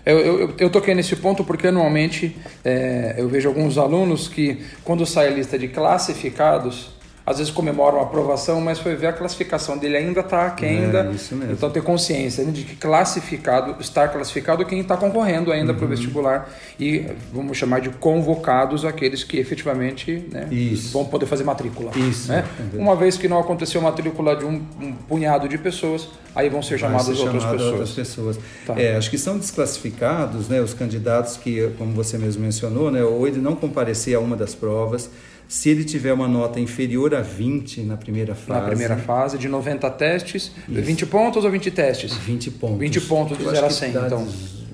Eu, 0.05 0.19
eu, 0.19 0.53
eu, 0.59 0.69
toquei 0.69 0.93
nesse 0.93 1.15
ponto 1.15 1.43
porque 1.43 1.67
anualmente 1.67 2.37
é, 2.63 3.15
eu 3.17 3.27
vejo 3.27 3.49
alguns 3.49 3.75
alunos 3.75 4.27
que, 4.27 4.59
quando 4.83 5.03
sai 5.03 5.29
a 5.29 5.31
lista 5.31 5.57
de 5.57 5.67
classificados, 5.67 6.94
às 7.25 7.39
vezes 7.39 7.51
comemoram 7.51 7.99
a 7.99 8.03
aprovação, 8.03 8.61
mas 8.61 8.77
foi 8.77 8.95
ver 8.95 9.07
a 9.07 9.13
classificação 9.13 9.77
dele 9.77 9.97
ainda 9.97 10.19
está 10.19 10.45
aquém 10.45 10.77
é, 10.77 10.85
ainda. 10.85 11.11
Isso 11.11 11.35
mesmo. 11.35 11.53
Então 11.53 11.69
ter 11.71 11.81
consciência 11.81 12.43
né, 12.43 12.51
de 12.51 12.63
que 12.63 12.75
classificado, 12.75 13.81
estar 13.81 14.09
classificado 14.09 14.63
quem 14.65 14.79
está 14.79 14.95
concorrendo 14.95 15.51
ainda 15.51 15.71
uhum. 15.71 15.77
para 15.77 15.85
o 15.85 15.89
vestibular 15.89 16.49
e 16.79 17.07
vamos 17.33 17.57
chamar 17.57 17.81
de 17.81 17.89
convocados 17.89 18.85
aqueles 18.85 19.23
que 19.23 19.37
efetivamente 19.37 20.27
né, 20.31 20.47
vão 20.91 21.05
poder 21.05 21.25
fazer 21.25 21.43
matrícula. 21.43 21.91
Isso. 21.95 22.31
Né? 22.31 22.45
Uma 22.73 22.95
vez 22.95 23.17
que 23.17 23.27
não 23.27 23.39
aconteceu 23.39 23.81
matrícula 23.81 24.35
de 24.35 24.45
um, 24.45 24.61
um 24.79 24.93
punhado 24.93 25.49
de 25.49 25.57
pessoas, 25.57 26.09
aí 26.35 26.47
vão 26.47 26.61
ser 26.61 26.77
chamadas 26.77 27.19
outras 27.19 27.43
pessoas. 27.43 27.71
Outras 27.71 27.91
pessoas. 27.91 28.39
Tá. 28.67 28.79
É, 28.79 28.97
acho 28.97 29.09
que 29.09 29.17
são 29.17 29.37
desclassificados, 29.39 30.47
né, 30.47 30.61
os 30.61 30.75
candidatos 30.75 31.37
que, 31.37 31.71
como 31.79 31.91
você 31.93 32.19
mesmo 32.19 32.43
mencionou, 32.43 32.91
né, 32.91 33.03
ou 33.03 33.27
ele 33.27 33.39
não 33.39 33.55
comparecer 33.55 34.15
a 34.15 34.19
uma 34.19 34.35
das 34.35 34.53
provas 34.53 35.09
se 35.47 35.69
ele 35.69 35.83
tiver 35.83 36.13
uma 36.13 36.27
nota 36.27 36.59
inferior 36.59 37.13
a 37.13 37.21
20 37.21 37.81
na 37.81 37.97
primeira 37.97 38.33
fase. 38.35 38.59
Na 38.59 38.67
primeira 38.67 38.97
fase, 38.97 39.37
de 39.37 39.47
90 39.47 39.89
testes, 39.91 40.51
isso. 40.67 40.81
20 40.81 41.05
pontos 41.05 41.45
ou 41.45 41.51
20 41.51 41.71
testes? 41.71 42.13
20 42.13 42.51
pontos. 42.51 42.79
20 42.79 43.01
pontos 43.01 43.37
de 43.37 43.43
0 43.43 43.65
a 43.65 43.69
100, 43.69 43.89
então. 43.89 44.27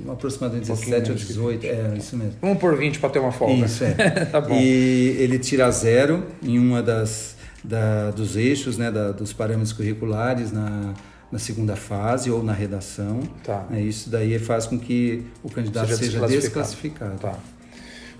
Aproximadamente 0.09 0.71
um 0.71 0.75
17 0.75 1.11
ou 1.11 1.15
18, 1.15 1.65
é 1.65 1.93
isso 1.97 2.17
mesmo. 2.17 2.33
Vamos 2.41 2.57
por 2.57 2.75
20 2.75 2.99
para 2.99 3.09
ter 3.09 3.19
uma 3.19 3.31
folga. 3.31 3.65
Isso, 3.65 3.83
é. 3.83 3.93
tá 4.25 4.41
bom. 4.41 4.55
E 4.55 5.15
ele 5.19 5.37
tira 5.37 5.69
zero 5.71 6.25
em 6.41 6.57
uma 6.57 6.81
das 6.81 7.35
da, 7.63 8.11
dos 8.11 8.35
eixos, 8.35 8.77
né, 8.77 8.91
da, 8.91 9.11
dos 9.11 9.31
parâmetros 9.33 9.71
curriculares 9.73 10.51
na, 10.51 10.93
na 11.31 11.39
segunda 11.39 11.75
fase 11.75 12.31
ou 12.31 12.43
na 12.43 12.53
redação. 12.53 13.21
Tá. 13.43 13.65
É, 13.71 13.79
isso 13.79 14.09
daí 14.09 14.37
faz 14.39 14.65
com 14.65 14.79
que 14.79 15.23
o 15.43 15.49
candidato 15.49 15.89
seja, 15.89 16.19
seja 16.19 16.27
desclassificado. 16.27 17.11
desclassificado. 17.11 17.19
Tá. 17.19 17.60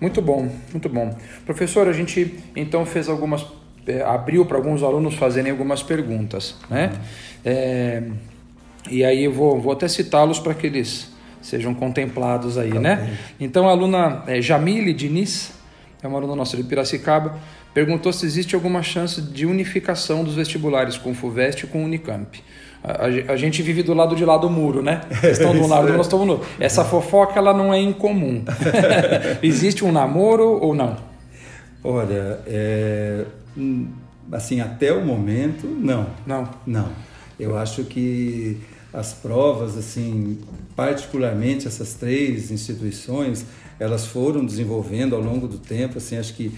Muito 0.02 0.20
bom, 0.20 0.50
muito 0.72 0.90
bom. 0.90 1.16
Professor, 1.46 1.88
a 1.88 1.94
gente 1.94 2.40
então 2.56 2.84
fez 2.88 3.08
algumas. 3.08 3.46
É, 3.86 4.02
abriu 4.02 4.46
para 4.46 4.58
alguns 4.58 4.82
alunos 4.82 5.14
fazerem 5.14 5.52
algumas 5.52 5.84
perguntas, 5.84 6.56
né? 6.70 6.92
É, 7.46 8.04
e 8.90 9.04
aí 9.04 9.26
eu 9.26 9.32
vou, 9.32 9.60
vou 9.62 9.72
até 9.72 9.88
citá-los 9.88 10.40
para 10.40 10.56
que 10.56 10.66
eles 10.66 11.12
sejam 11.40 11.74
contemplados 11.74 12.58
aí, 12.58 12.74
né? 12.80 13.16
Então 13.40 13.68
a 13.68 13.72
aluna 13.72 14.24
é, 14.28 14.42
Jamile 14.42 14.94
Diniz, 14.94 15.54
é 16.02 16.08
uma 16.08 16.18
aluna 16.18 16.36
nossa 16.36 16.58
de 16.58 16.64
Piracicaba, 16.64 17.38
perguntou 17.74 18.12
se 18.12 18.26
existe 18.26 18.56
alguma 18.56 18.82
chance 18.82 19.22
de 19.22 19.46
unificação 19.46 20.24
dos 20.24 20.36
vestibulares 20.36 20.98
com 20.98 21.12
o 21.12 21.14
FUVEST 21.14 21.64
e 21.64 21.68
com 21.68 21.84
o 21.84 21.86
Unicamp. 21.86 22.44
A, 22.84 23.06
a, 23.34 23.38
gente 23.38 23.62
vive 23.62 23.84
do 23.84 23.94
lado 23.94 24.16
de 24.16 24.26
lá 24.26 24.38
do 24.38 24.50
muro, 24.50 24.82
né? 24.82 25.02
Eles 25.22 25.38
estão 25.38 25.54
do 25.54 25.66
lado, 25.68 25.94
nós 25.94 26.08
estamos 26.08 26.26
no 26.26 26.34
outro. 26.34 26.48
Essa 26.60 26.84
fofoca 26.84 27.38
ela 27.38 27.54
não 27.54 27.72
é 27.72 27.80
incomum. 27.80 28.44
Existe 29.44 29.86
um 29.86 29.92
namoro 29.92 30.60
ou 30.60 30.74
não? 30.74 30.98
Olha, 31.84 32.40
é, 32.48 33.26
hum, 33.56 33.88
assim, 34.32 34.62
até 34.62 34.92
o 34.92 35.06
momento, 35.06 35.68
não. 35.68 36.08
Não? 36.26 36.50
Não. 36.66 36.90
Eu 37.40 37.58
acho 37.58 37.84
que 37.84 38.58
as 38.94 39.14
provas, 39.14 39.78
assim, 39.78 40.40
particularmente 40.76 41.68
essas 41.68 41.94
três 41.94 42.52
instituições, 42.52 43.46
elas 43.80 44.06
foram 44.06 44.44
desenvolvendo 44.44 45.16
ao 45.16 45.22
longo 45.22 45.48
do 45.48 45.58
tempo, 45.58 45.98
assim, 45.98 46.18
acho 46.18 46.34
que 46.34 46.52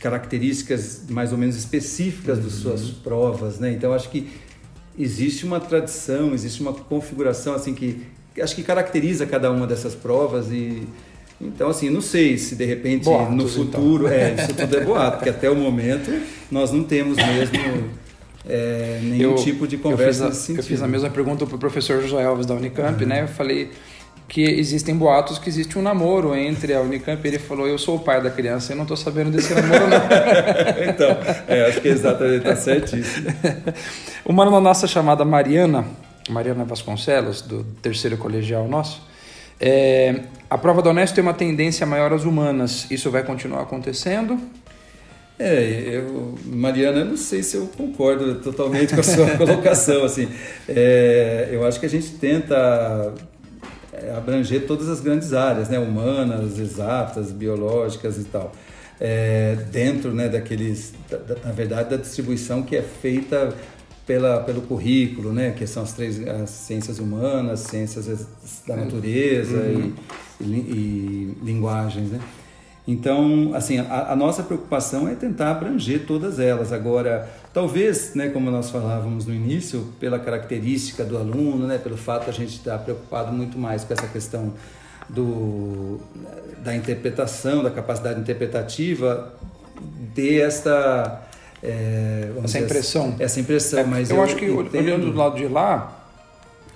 características 0.00 1.02
mais 1.08 1.32
ou 1.32 1.38
menos 1.38 1.56
específicas 1.56 2.38
uhum. 2.38 2.44
das 2.44 2.52
suas 2.54 2.90
provas, 2.90 3.58
né? 3.58 3.72
Então, 3.72 3.92
acho 3.92 4.08
que 4.10 4.28
existe 4.98 5.44
uma 5.44 5.60
tradição, 5.60 6.32
existe 6.32 6.60
uma 6.60 6.72
configuração 6.72 7.54
assim 7.54 7.74
que 7.74 8.02
acho 8.40 8.54
que 8.54 8.62
caracteriza 8.62 9.26
cada 9.26 9.50
uma 9.50 9.66
dessas 9.66 9.94
provas 9.94 10.50
e 10.50 10.86
então 11.40 11.68
assim 11.68 11.90
não 11.90 12.00
sei 12.00 12.38
se 12.38 12.54
de 12.54 12.64
repente 12.64 13.04
Boatos, 13.04 13.34
no 13.34 13.42
então. 13.42 13.48
futuro 13.48 14.06
então. 14.06 14.18
é 14.18 14.34
isso 14.42 14.54
tudo 14.54 14.76
é 14.76 14.84
boato 14.84 15.16
porque 15.18 15.30
até 15.30 15.50
o 15.50 15.56
momento 15.56 16.10
nós 16.50 16.72
não 16.72 16.84
temos 16.84 17.16
mesmo 17.16 17.90
é, 18.48 19.00
nenhum 19.02 19.32
eu, 19.32 19.34
tipo 19.34 19.66
de 19.66 19.76
conversa 19.76 20.26
eu 20.26 20.32
fiz 20.32 20.50
a. 20.50 20.52
Eu 20.52 20.62
fiz 20.62 20.82
a 20.82 20.86
mesma 20.86 21.10
pergunta 21.10 21.44
para 21.44 21.56
o 21.56 21.58
professor 21.58 22.00
José 22.00 22.22
Alves 22.24 22.46
da 22.46 22.54
Unicamp, 22.54 23.02
uhum. 23.02 23.08
né? 23.08 23.22
Eu 23.22 23.28
falei 23.28 23.70
que 24.28 24.42
existem 24.42 24.96
boatos 24.96 25.38
que 25.38 25.48
existe 25.48 25.78
um 25.78 25.82
namoro 25.82 26.34
entre 26.34 26.74
a 26.74 26.80
Unicamp 26.80 27.20
e 27.24 27.28
ele 27.28 27.38
falou, 27.38 27.66
eu 27.66 27.78
sou 27.78 27.96
o 27.96 28.00
pai 28.00 28.20
da 28.22 28.30
criança, 28.30 28.72
eu 28.72 28.76
não 28.76 28.82
estou 28.82 28.96
sabendo 28.96 29.30
desse 29.30 29.54
namoro 29.54 29.86
não. 29.86 29.96
então, 30.88 31.16
é, 31.46 31.66
acho 31.66 31.80
que 31.80 31.88
exatamente, 31.88 32.38
está 32.38 32.56
certíssimo. 32.56 33.28
Uma 34.26 34.42
aluna 34.42 34.60
nossa 34.60 34.86
chamada 34.86 35.24
Mariana, 35.24 35.86
Mariana 36.28 36.64
Vasconcelos, 36.64 37.40
do 37.40 37.62
terceiro 37.80 38.16
colegial 38.16 38.66
nosso, 38.66 39.00
é, 39.60 40.22
a 40.50 40.58
prova 40.58 40.82
da 40.82 40.90
Unesco 40.90 41.14
tem 41.14 41.22
uma 41.22 41.32
tendência 41.32 41.86
maior 41.86 42.12
às 42.12 42.24
humanas, 42.24 42.90
isso 42.90 43.10
vai 43.10 43.22
continuar 43.22 43.62
acontecendo? 43.62 44.38
É, 45.38 45.90
eu, 45.92 46.34
Mariana, 46.46 47.00
eu 47.00 47.04
não 47.04 47.16
sei 47.16 47.42
se 47.42 47.56
eu 47.56 47.66
concordo 47.76 48.36
totalmente 48.36 48.94
com 48.94 49.00
a 49.00 49.04
sua 49.04 49.30
colocação, 49.36 50.04
assim, 50.04 50.28
é, 50.68 51.50
eu 51.52 51.66
acho 51.66 51.78
que 51.78 51.86
a 51.86 51.88
gente 51.88 52.10
tenta 52.12 53.14
é, 53.14 53.35
abranger 54.16 54.66
todas 54.66 54.88
as 54.88 55.00
grandes 55.00 55.32
áreas, 55.32 55.68
né, 55.68 55.78
humanas, 55.78 56.58
exatas, 56.58 57.32
biológicas 57.32 58.18
e 58.18 58.24
tal, 58.24 58.52
é, 59.00 59.56
dentro, 59.70 60.12
né, 60.12 60.28
daqueles, 60.28 60.94
da, 61.10 61.16
da, 61.18 61.36
na 61.44 61.52
verdade, 61.52 61.90
da 61.90 61.96
distribuição 61.96 62.62
que 62.62 62.76
é 62.76 62.82
feita 62.82 63.54
pela, 64.06 64.40
pelo 64.40 64.62
currículo, 64.62 65.32
né, 65.32 65.50
que 65.50 65.66
são 65.66 65.82
as 65.82 65.92
três 65.92 66.26
as 66.26 66.50
ciências 66.50 66.98
humanas, 66.98 67.60
ciências 67.60 68.26
da 68.66 68.76
natureza 68.76 69.56
uhum. 69.56 69.92
e, 70.40 70.44
e, 70.44 70.46
e 70.46 71.38
linguagens, 71.42 72.10
né. 72.10 72.20
Então, 72.86 73.50
assim, 73.54 73.78
a, 73.78 74.12
a, 74.12 74.16
nossa 74.16 74.44
preocupação 74.44 75.08
é 75.08 75.14
tentar 75.14 75.50
abranger 75.50 76.06
todas 76.06 76.38
elas. 76.38 76.72
Agora, 76.72 77.28
talvez, 77.52 78.14
né, 78.14 78.28
como 78.28 78.48
nós 78.50 78.70
falávamos 78.70 79.26
no 79.26 79.34
início, 79.34 79.92
pela 79.98 80.18
característica 80.20 81.04
do 81.04 81.18
aluno, 81.18 81.66
né, 81.66 81.78
pelo 81.78 81.96
fato 81.96 82.24
de 82.24 82.30
a 82.30 82.32
gente 82.32 82.52
estar 82.52 82.78
preocupado 82.78 83.32
muito 83.32 83.58
mais 83.58 83.82
com 83.82 83.92
essa 83.92 84.06
questão 84.06 84.52
do, 85.08 86.00
da 86.62 86.76
interpretação, 86.76 87.62
da 87.62 87.70
capacidade 87.70 88.20
interpretativa, 88.20 89.34
ter 90.14 90.42
esta 90.42 91.26
é, 91.62 92.30
essa 92.44 92.58
impressão. 92.60 93.08
Essa, 93.14 93.22
essa 93.24 93.40
impressão, 93.40 93.80
é, 93.80 93.84
mas 93.84 94.10
eu, 94.10 94.16
eu 94.16 94.22
acho 94.22 94.36
que 94.36 94.44
entendo... 94.44 94.76
olhando 94.76 95.10
do 95.10 95.16
lado 95.16 95.36
de 95.36 95.48
lá, 95.48 95.95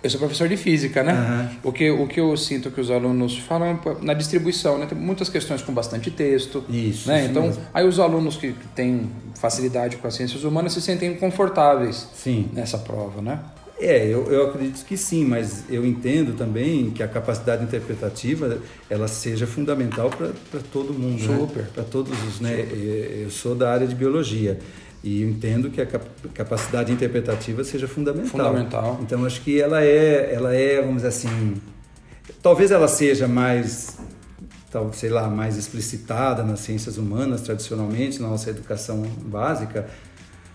eu 0.02 0.08
sou 0.08 0.18
professor 0.18 0.48
de 0.48 0.56
física, 0.56 1.02
né? 1.02 1.12
Uhum. 1.12 1.70
O, 1.70 1.72
que, 1.72 1.90
o 1.90 2.06
que 2.06 2.20
eu 2.20 2.34
sinto 2.36 2.70
que 2.70 2.80
os 2.80 2.90
alunos 2.90 3.36
falam 3.38 3.78
na 4.00 4.14
distribuição, 4.14 4.78
né? 4.78 4.86
Tem 4.86 4.96
muitas 4.96 5.28
questões 5.28 5.60
com 5.62 5.72
bastante 5.72 6.10
texto. 6.10 6.64
Isso. 6.68 7.08
Né? 7.08 7.20
Isso 7.20 7.30
então, 7.30 7.42
mesmo. 7.42 7.62
aí 7.72 7.86
os 7.86 7.98
alunos 7.98 8.36
que 8.36 8.54
têm 8.74 9.10
facilidade 9.38 9.96
com 9.96 10.08
as 10.08 10.14
ciências 10.14 10.42
humanas 10.42 10.72
se 10.72 10.80
sentem 10.80 11.14
confortáveis 11.16 12.08
sim. 12.14 12.48
nessa 12.52 12.78
prova, 12.78 13.20
né? 13.20 13.40
É, 13.80 14.06
eu, 14.06 14.30
eu 14.30 14.48
acredito 14.48 14.84
que 14.84 14.94
sim, 14.94 15.24
mas 15.24 15.64
eu 15.70 15.86
entendo 15.86 16.36
também 16.36 16.90
que 16.90 17.02
a 17.02 17.08
capacidade 17.08 17.64
interpretativa 17.64 18.58
ela 18.90 19.08
seja 19.08 19.46
fundamental 19.46 20.10
para 20.10 20.60
todo 20.70 20.92
mundo, 20.92 21.22
né? 21.22 21.38
Super. 21.38 21.62
Né? 21.62 21.68
Para 21.74 21.84
todos 21.84 22.12
os, 22.24 22.40
né? 22.40 22.66
Eu 23.22 23.30
sou 23.30 23.54
da 23.54 23.72
área 23.72 23.86
de 23.86 23.94
biologia. 23.94 24.58
E 25.02 25.22
eu 25.22 25.30
entendo 25.30 25.70
que 25.70 25.80
a 25.80 25.86
capacidade 26.34 26.92
interpretativa 26.92 27.64
seja 27.64 27.88
fundamental. 27.88 28.30
Fundamental. 28.30 29.00
Então 29.02 29.24
acho 29.24 29.40
que 29.40 29.60
ela 29.60 29.82
é, 29.82 30.34
ela 30.34 30.54
é, 30.54 30.80
vamos 30.80 30.96
dizer 30.96 31.08
assim, 31.08 31.54
talvez 32.42 32.70
ela 32.70 32.86
seja 32.86 33.26
mais, 33.26 33.98
tal, 34.70 34.92
sei 34.92 35.08
lá, 35.08 35.26
mais 35.28 35.56
explicitada 35.56 36.42
nas 36.42 36.60
ciências 36.60 36.98
humanas 36.98 37.40
tradicionalmente, 37.40 38.20
na 38.20 38.28
nossa 38.28 38.50
educação 38.50 39.02
básica, 39.22 39.88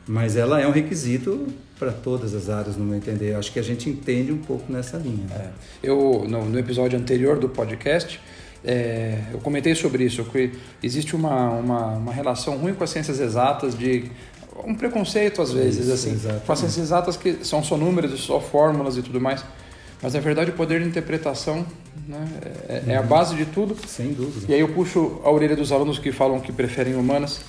mas 0.08 0.36
ela 0.36 0.62
é 0.62 0.68
um 0.68 0.72
requisito 0.72 1.48
para 1.80 1.92
todas 1.92 2.36
as 2.36 2.48
áreas, 2.48 2.78
no 2.78 2.86
meu 2.86 2.98
entender. 2.98 3.36
Acho 3.36 3.52
que 3.52 3.60
a 3.60 3.64
gente 3.64 3.90
entende 3.90 4.32
um 4.32 4.38
pouco 4.38 4.72
nessa 4.72 4.98
linha. 4.98 5.26
É. 5.32 5.50
Eu 5.82 6.24
no, 6.30 6.46
no 6.46 6.60
episódio 6.60 7.00
anterior 7.00 7.40
do 7.40 7.50
podcast 7.50 8.22
é, 8.66 9.20
eu 9.32 9.38
comentei 9.40 9.76
sobre 9.76 10.04
isso, 10.06 10.24
que 10.26 10.52
existe 10.82 11.16
uma, 11.16 11.52
uma, 11.52 11.86
uma, 11.98 12.12
relação 12.12 12.58
ruim 12.58 12.74
com 12.74 12.84
as 12.84 12.90
ciências 12.90 13.20
exatas 13.20 13.78
de 13.78 14.10
um 14.64 14.76
preconceito 14.76 15.42
às 15.42 15.52
vezes, 15.52 15.86
Isso, 15.86 15.94
assim, 15.94 16.14
exatamente. 16.14 16.46
com 16.46 16.52
as 16.52 16.60
ciências 16.60 16.86
exatas 16.86 17.18
que 17.18 17.44
são 17.44 17.64
só 17.64 17.78
números, 17.78 18.20
só 18.22 18.40
fórmulas 18.40 18.98
e 18.98 19.02
tudo 19.02 19.20
mais. 19.20 19.44
Mas 20.02 20.14
na 20.14 20.20
verdade 20.20 20.52
o 20.52 20.54
poder 20.54 20.82
de 20.82 20.88
interpretação 20.88 21.66
né, 22.08 22.28
é, 22.70 22.84
é, 22.88 22.98
a 22.98 23.02
uhum. 23.02 23.08
base 23.08 23.36
de 23.36 23.46
tudo. 23.46 23.76
Sem 23.88 24.14
dúvida. 24.14 24.46
E 24.50 24.54
aí 24.54 24.60
eu 24.60 24.70
puxo 24.70 25.20
a 25.24 25.32
orelha 25.32 25.56
dos 25.56 25.72
alunos 25.72 25.98
que 25.98 26.12
falam 26.12 26.40
que 26.40 26.52
preferem 26.52 26.96
humanas. 26.96 27.42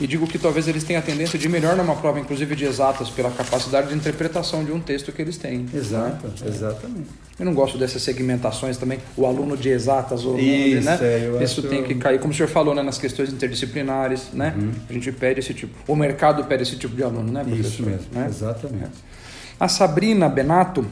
E 0.00 0.06
digo 0.06 0.26
que 0.26 0.38
talvez 0.38 0.66
eles 0.66 0.82
tenham 0.82 1.00
a 1.00 1.02
tendência 1.02 1.38
de 1.38 1.46
ir 1.46 1.48
melhor 1.48 1.76
numa 1.76 1.94
prova, 1.94 2.18
inclusive 2.18 2.56
de 2.56 2.64
exatas, 2.64 3.10
pela 3.10 3.30
capacidade 3.30 3.88
de 3.88 3.94
interpretação 3.94 4.64
de 4.64 4.72
um 4.72 4.80
texto 4.80 5.12
que 5.12 5.22
eles 5.22 5.36
têm. 5.36 5.66
Exato, 5.72 6.26
né? 6.26 6.34
exatamente. 6.46 7.08
Eu 7.38 7.44
não 7.44 7.54
gosto 7.54 7.78
dessas 7.78 8.02
segmentações 8.02 8.76
também, 8.76 8.98
o 9.16 9.26
aluno 9.26 9.56
de 9.56 9.68
exatas, 9.68 10.24
ou 10.24 10.38
Isso, 10.38 10.84
né? 10.84 10.98
É, 11.00 11.44
Isso 11.44 11.62
tem 11.62 11.82
que 11.82 11.94
cair, 11.94 12.18
como 12.18 12.32
o 12.32 12.36
senhor 12.36 12.48
falou, 12.48 12.74
né, 12.74 12.82
nas 12.82 12.98
questões 12.98 13.32
interdisciplinares, 13.32 14.28
né? 14.32 14.54
Uhum. 14.56 14.72
A 14.88 14.92
gente 14.92 15.10
pede 15.12 15.40
esse 15.40 15.54
tipo, 15.54 15.74
o 15.90 15.96
mercado 15.96 16.44
pede 16.44 16.62
esse 16.62 16.76
tipo 16.76 16.94
de 16.94 17.02
aluno, 17.02 17.32
né, 17.32 17.42
professor? 17.44 17.68
Isso 17.68 17.82
mesmo, 17.82 18.06
né? 18.12 18.26
exatamente. 18.28 18.92
A 19.58 19.68
Sabrina 19.68 20.28
Benato, 20.28 20.84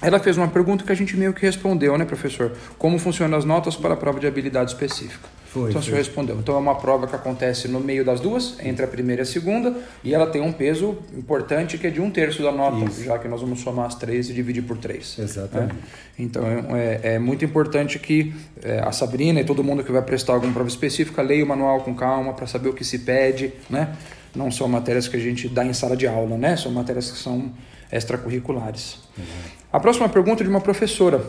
ela 0.00 0.18
fez 0.18 0.36
uma 0.36 0.48
pergunta 0.48 0.84
que 0.84 0.90
a 0.90 0.94
gente 0.94 1.16
meio 1.16 1.32
que 1.32 1.42
respondeu, 1.42 1.96
né, 1.96 2.04
professor? 2.04 2.52
Como 2.76 2.98
funcionam 2.98 3.38
as 3.38 3.44
notas 3.44 3.76
para 3.76 3.94
a 3.94 3.96
prova 3.96 4.18
de 4.18 4.26
habilidade 4.26 4.72
específica? 4.72 5.28
Foi, 5.52 5.68
então, 5.68 5.82
o 5.82 5.84
senhor 5.84 5.98
respondeu. 5.98 6.38
Então, 6.38 6.54
é 6.54 6.58
uma 6.58 6.74
prova 6.74 7.06
que 7.06 7.14
acontece 7.14 7.68
no 7.68 7.78
meio 7.78 8.02
das 8.02 8.20
duas, 8.20 8.56
entre 8.60 8.86
a 8.86 8.88
primeira 8.88 9.20
e 9.20 9.24
a 9.24 9.26
segunda, 9.26 9.76
e 10.02 10.14
ela 10.14 10.26
tem 10.26 10.40
um 10.40 10.50
peso 10.50 10.96
importante 11.14 11.76
que 11.76 11.86
é 11.86 11.90
de 11.90 12.00
um 12.00 12.10
terço 12.10 12.42
da 12.42 12.50
nota, 12.50 12.86
Isso. 12.86 13.04
já 13.04 13.18
que 13.18 13.28
nós 13.28 13.42
vamos 13.42 13.60
somar 13.60 13.84
as 13.84 13.94
três 13.94 14.30
e 14.30 14.32
dividir 14.32 14.62
por 14.62 14.78
três. 14.78 15.14
Exatamente. 15.18 15.74
Né? 15.74 15.80
Então, 16.18 16.42
é, 16.74 17.00
é, 17.02 17.18
muito 17.18 17.44
importante 17.44 17.98
que 17.98 18.34
é, 18.62 18.78
a 18.78 18.90
Sabrina 18.92 19.42
e 19.42 19.44
todo 19.44 19.62
mundo 19.62 19.84
que 19.84 19.92
vai 19.92 20.00
prestar 20.00 20.32
alguma 20.32 20.54
prova 20.54 20.70
específica 20.70 21.20
leia 21.20 21.44
o 21.44 21.46
manual 21.46 21.82
com 21.82 21.94
calma 21.94 22.32
para 22.32 22.46
saber 22.46 22.70
o 22.70 22.72
que 22.72 22.82
se 22.82 23.00
pede, 23.00 23.52
né? 23.68 23.94
Não 24.34 24.50
são 24.50 24.66
matérias 24.66 25.06
que 25.06 25.18
a 25.18 25.20
gente 25.20 25.50
dá 25.50 25.66
em 25.66 25.74
sala 25.74 25.94
de 25.94 26.06
aula, 26.06 26.38
né? 26.38 26.56
São 26.56 26.72
matérias 26.72 27.10
que 27.10 27.18
são 27.18 27.52
extracurriculares. 27.92 29.00
Uhum. 29.18 29.24
A 29.70 29.78
próxima 29.78 30.08
pergunta 30.08 30.42
é 30.42 30.44
de 30.44 30.50
uma 30.50 30.62
professora 30.62 31.22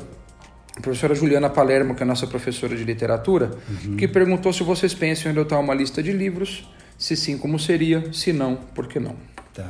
a 0.76 0.82
professora 0.82 1.14
Juliana 1.14 1.50
Palermo, 1.50 1.96
que 1.96 2.02
é 2.02 2.06
a 2.06 2.08
nossa 2.08 2.26
professora 2.26 2.76
de 2.76 2.84
literatura, 2.84 3.52
uhum. 3.86 3.96
que 3.96 4.08
perguntou 4.08 4.52
se 4.52 4.64
vocês 4.64 4.94
pensam 4.94 5.32
em 5.32 5.36
adotar 5.36 5.60
uma 5.60 5.74
lista 5.74 6.02
de 6.02 6.12
livros, 6.12 6.68
se 6.98 7.16
sim, 7.16 7.38
como 7.38 7.60
seria, 7.60 8.12
se 8.12 8.34
não, 8.34 8.56
por 8.56 8.88
que 8.88 9.00
não? 9.00 9.16
Tá. 9.54 9.70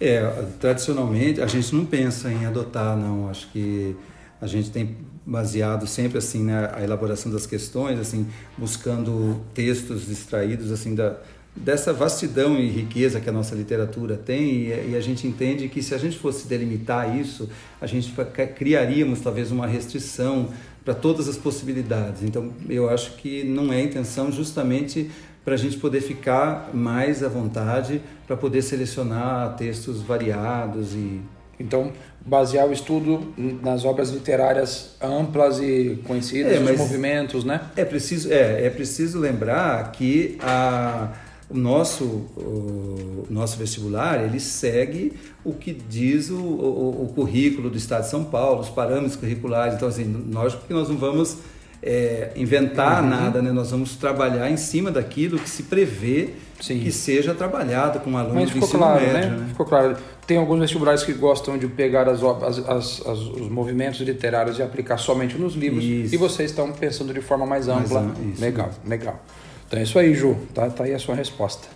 É, 0.00 0.22
tradicionalmente 0.58 1.42
a 1.42 1.46
gente 1.46 1.74
não 1.74 1.84
pensa 1.84 2.32
em 2.32 2.46
adotar, 2.46 2.96
não. 2.96 3.28
Acho 3.28 3.50
que 3.50 3.94
a 4.40 4.46
gente 4.46 4.70
tem 4.70 4.96
baseado 5.26 5.86
sempre 5.86 6.16
assim 6.16 6.44
na 6.44 6.62
né, 6.62 6.84
elaboração 6.84 7.30
das 7.30 7.46
questões, 7.46 7.98
assim 7.98 8.26
buscando 8.56 9.40
textos 9.52 10.10
extraídos 10.10 10.72
assim 10.72 10.94
da 10.94 11.18
dessa 11.54 11.92
vastidão 11.92 12.56
e 12.58 12.68
riqueza 12.68 13.20
que 13.20 13.28
a 13.28 13.32
nossa 13.32 13.54
literatura 13.54 14.16
tem 14.16 14.68
e, 14.68 14.96
a 14.96 15.00
gente 15.00 15.26
entende 15.26 15.68
que 15.68 15.82
se 15.82 15.94
a 15.94 15.98
gente 15.98 16.18
fosse 16.18 16.46
delimitar 16.46 17.16
isso, 17.18 17.48
a 17.80 17.86
gente 17.86 18.12
criaríamos 18.54 19.20
talvez 19.20 19.50
uma 19.50 19.66
restrição 19.66 20.48
para 20.84 20.94
todas 20.94 21.28
as 21.28 21.36
possibilidades. 21.36 22.22
Então, 22.22 22.52
eu 22.68 22.88
acho 22.88 23.16
que 23.16 23.44
não 23.44 23.72
é 23.72 23.76
a 23.76 23.82
intenção 23.82 24.32
justamente 24.32 25.10
para 25.44 25.54
a 25.54 25.56
gente 25.56 25.76
poder 25.78 26.00
ficar 26.00 26.70
mais 26.72 27.22
à 27.22 27.28
vontade 27.28 28.00
para 28.26 28.36
poder 28.36 28.62
selecionar 28.62 29.56
textos 29.56 30.02
variados 30.02 30.94
e 30.94 31.20
então 31.58 31.92
basear 32.24 32.66
o 32.66 32.72
estudo 32.72 33.34
nas 33.62 33.84
obras 33.84 34.10
literárias 34.10 34.96
amplas 35.00 35.58
e 35.58 35.98
conhecidas, 36.06 36.52
é, 36.52 36.58
os 36.58 36.78
movimentos, 36.78 37.44
né? 37.44 37.60
É 37.76 37.84
preciso, 37.84 38.32
é, 38.32 38.64
é 38.64 38.70
preciso 38.70 39.18
lembrar 39.18 39.92
que 39.92 40.38
a 40.40 41.10
o 41.50 41.56
nosso, 41.56 42.04
o 42.04 43.26
nosso 43.28 43.58
vestibular 43.58 44.24
ele 44.24 44.38
segue 44.38 45.12
o 45.44 45.52
que 45.52 45.72
diz 45.72 46.30
o, 46.30 46.36
o, 46.36 47.04
o, 47.04 47.12
currículo 47.12 47.68
do 47.68 47.76
Estado 47.76 48.02
de 48.02 48.10
São 48.10 48.24
Paulo, 48.24 48.60
os 48.60 48.68
parâmetros 48.68 49.16
curriculares. 49.16 49.74
Então, 49.74 49.88
assim, 49.88 50.26
lógico 50.32 50.64
que 50.66 50.72
nós 50.72 50.88
não 50.88 50.96
vamos 50.96 51.38
é, 51.82 52.30
inventar 52.36 53.02
uhum. 53.02 53.08
nada, 53.08 53.42
né? 53.42 53.50
nós 53.50 53.70
vamos 53.70 53.96
trabalhar 53.96 54.50
em 54.50 54.56
cima 54.56 54.90
daquilo 54.90 55.38
que 55.38 55.48
se 55.48 55.64
prevê 55.64 56.30
Sim. 56.60 56.78
que 56.78 56.92
seja 56.92 57.34
trabalhado 57.34 58.00
com 58.00 58.16
alunos 58.16 58.34
Mas 58.34 58.50
ficou 58.50 58.68
claro, 58.68 59.00
médio. 59.00 59.30
Né? 59.30 59.36
Né? 59.38 59.46
Ficou 59.48 59.66
claro. 59.66 59.96
Tem 60.26 60.36
alguns 60.36 60.60
vestibulares 60.60 61.02
que 61.02 61.12
gostam 61.12 61.58
de 61.58 61.66
pegar 61.66 62.08
as, 62.08 62.22
as, 62.22 62.58
as, 62.58 63.06
os 63.06 63.48
movimentos 63.48 64.00
literários 64.00 64.58
e 64.58 64.62
aplicar 64.62 64.98
somente 64.98 65.36
nos 65.36 65.54
livros. 65.54 65.82
Isso. 65.82 66.14
E 66.14 66.18
vocês 66.18 66.50
estão 66.50 66.70
pensando 66.70 67.12
de 67.12 67.20
forma 67.20 67.46
mais 67.46 67.66
ampla. 67.66 68.02
Mais, 68.02 68.38
legal, 68.38 68.70
legal. 68.86 69.20
Então 69.70 69.78
é 69.78 69.84
isso 69.84 70.00
aí, 70.00 70.12
Ju. 70.14 70.36
Tá, 70.52 70.68
tá 70.68 70.82
aí 70.82 70.92
a 70.92 70.98
sua 70.98 71.14
resposta. 71.14 71.68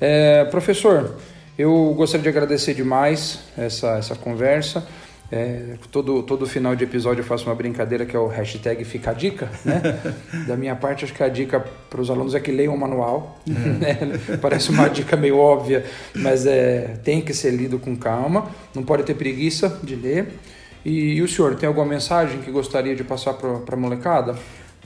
É, 0.00 0.46
professor, 0.46 1.16
eu 1.58 1.92
gostaria 1.94 2.22
de 2.22 2.28
agradecer 2.30 2.72
demais 2.72 3.40
essa, 3.58 3.98
essa 3.98 4.14
conversa. 4.14 4.88
É, 5.30 5.74
todo, 5.92 6.22
todo 6.22 6.46
final 6.46 6.74
de 6.74 6.84
episódio 6.84 7.20
eu 7.20 7.26
faço 7.26 7.44
uma 7.44 7.54
brincadeira 7.54 8.06
que 8.06 8.16
é 8.16 8.18
o 8.18 8.26
hashtag 8.26 8.82
Fica 8.86 9.10
a 9.10 9.12
Dica. 9.12 9.50
Né? 9.66 9.82
da 10.48 10.56
minha 10.56 10.74
parte, 10.74 11.04
acho 11.04 11.12
que 11.12 11.22
a 11.22 11.28
dica 11.28 11.62
para 11.90 12.00
os 12.00 12.08
alunos 12.08 12.34
é 12.34 12.40
que 12.40 12.50
leiam 12.50 12.74
o 12.74 12.78
manual. 12.78 13.38
É. 13.46 13.52
Né? 13.76 14.38
Parece 14.40 14.70
uma 14.70 14.88
dica 14.88 15.14
meio 15.14 15.36
óbvia, 15.36 15.84
mas 16.14 16.46
é, 16.46 16.96
tem 17.04 17.20
que 17.20 17.34
ser 17.34 17.50
lido 17.50 17.78
com 17.78 17.94
calma. 17.94 18.50
Não 18.74 18.82
pode 18.82 19.02
ter 19.02 19.12
preguiça 19.12 19.78
de 19.82 19.94
ler. 19.94 20.28
E, 20.82 21.16
e 21.16 21.22
o 21.22 21.28
senhor, 21.28 21.54
tem 21.56 21.66
alguma 21.66 21.84
mensagem 21.84 22.40
que 22.40 22.50
gostaria 22.50 22.96
de 22.96 23.04
passar 23.04 23.34
para 23.34 23.74
a 23.74 23.76
molecada? 23.76 24.38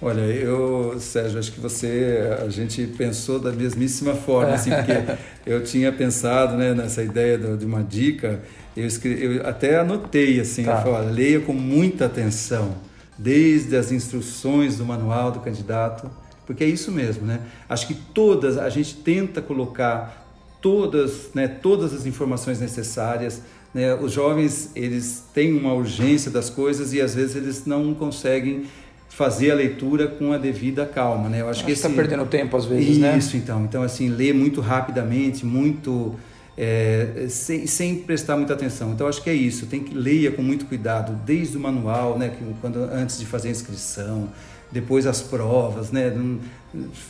Olha, 0.02 0.20
eu, 0.20 0.98
Sérgio, 0.98 1.38
acho 1.38 1.52
que 1.52 1.60
você, 1.60 2.34
a 2.42 2.48
gente 2.48 2.86
pensou 2.86 3.38
da 3.38 3.52
mesmíssima 3.52 4.14
forma, 4.14 4.54
assim, 4.54 4.70
porque 4.70 5.18
eu 5.44 5.62
tinha 5.62 5.92
pensado 5.92 6.56
né, 6.56 6.72
nessa 6.72 7.02
ideia 7.02 7.36
de 7.36 7.66
uma 7.66 7.82
dica, 7.82 8.40
eu, 8.74 8.86
escrevi, 8.86 9.36
eu 9.36 9.46
até 9.46 9.78
anotei 9.78 10.40
assim, 10.40 10.64
tá. 10.64 10.80
falei, 10.80 11.10
leia 11.10 11.40
com 11.40 11.52
muita 11.52 12.06
atenção, 12.06 12.76
desde 13.18 13.76
as 13.76 13.92
instruções 13.92 14.78
do 14.78 14.86
manual 14.86 15.32
do 15.32 15.40
candidato, 15.40 16.10
porque 16.46 16.64
é 16.64 16.66
isso 16.66 16.90
mesmo, 16.90 17.26
né? 17.26 17.40
Acho 17.68 17.86
que 17.86 17.94
todas, 17.94 18.56
a 18.56 18.70
gente 18.70 18.96
tenta 18.96 19.42
colocar 19.42 20.26
todas, 20.62 21.28
né, 21.34 21.46
todas 21.46 21.92
as 21.92 22.06
informações 22.06 22.58
necessárias, 22.58 23.42
né? 23.74 23.94
Os 23.94 24.12
jovens, 24.12 24.70
eles 24.74 25.24
têm 25.34 25.52
uma 25.52 25.74
urgência 25.74 26.30
das 26.30 26.48
coisas 26.48 26.94
e 26.94 27.00
às 27.02 27.14
vezes 27.14 27.36
eles 27.36 27.66
não 27.66 27.92
conseguem 27.94 28.64
fazer 29.10 29.50
a 29.50 29.54
leitura 29.54 30.06
com 30.08 30.32
a 30.32 30.38
devida 30.38 30.86
calma, 30.86 31.28
né? 31.28 31.42
Eu 31.42 31.50
acho, 31.50 31.58
acho 31.58 31.66
que 31.66 31.72
está 31.72 31.90
perdendo 31.90 32.24
tempo 32.24 32.56
às 32.56 32.64
vezes, 32.64 32.92
isso, 32.92 33.00
né? 33.00 33.18
Isso, 33.18 33.36
então. 33.36 33.64
Então, 33.64 33.82
assim, 33.82 34.08
ler 34.08 34.32
muito 34.32 34.62
rapidamente, 34.62 35.44
muito... 35.44 36.16
É, 36.56 37.26
sem, 37.30 37.66
sem 37.66 37.96
prestar 37.96 38.36
muita 38.36 38.52
atenção. 38.52 38.92
Então, 38.92 39.06
acho 39.06 39.22
que 39.22 39.30
é 39.30 39.34
isso. 39.34 39.66
Tem 39.66 39.82
que 39.82 39.94
leia 39.94 40.30
com 40.30 40.42
muito 40.42 40.66
cuidado, 40.66 41.18
desde 41.24 41.56
o 41.56 41.60
manual, 41.60 42.18
né? 42.18 42.32
Quando, 42.60 42.76
antes 42.92 43.18
de 43.18 43.24
fazer 43.24 43.48
a 43.48 43.50
inscrição, 43.50 44.28
depois 44.70 45.06
as 45.06 45.22
provas, 45.22 45.90
né? 45.90 46.14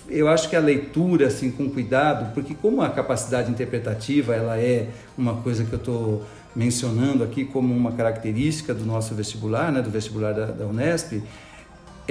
Eu 0.08 0.28
acho 0.28 0.48
que 0.48 0.54
a 0.54 0.60
leitura, 0.60 1.26
assim, 1.26 1.50
com 1.50 1.68
cuidado, 1.68 2.32
porque 2.32 2.54
como 2.54 2.80
a 2.80 2.90
capacidade 2.90 3.50
interpretativa, 3.50 4.34
ela 4.34 4.56
é 4.56 4.88
uma 5.18 5.34
coisa 5.34 5.64
que 5.64 5.72
eu 5.72 5.78
estou 5.78 6.24
mencionando 6.54 7.24
aqui 7.24 7.44
como 7.44 7.74
uma 7.74 7.92
característica 7.92 8.72
do 8.72 8.84
nosso 8.84 9.14
vestibular, 9.14 9.72
né? 9.72 9.82
Do 9.82 9.90
vestibular 9.90 10.32
da, 10.32 10.46
da 10.46 10.66
Unesp, 10.66 11.22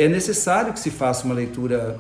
é 0.02 0.08
necessário 0.08 0.74
que 0.74 0.80
se 0.80 0.90
faça 0.90 1.26
uma 1.26 1.36
leitura 1.36 2.00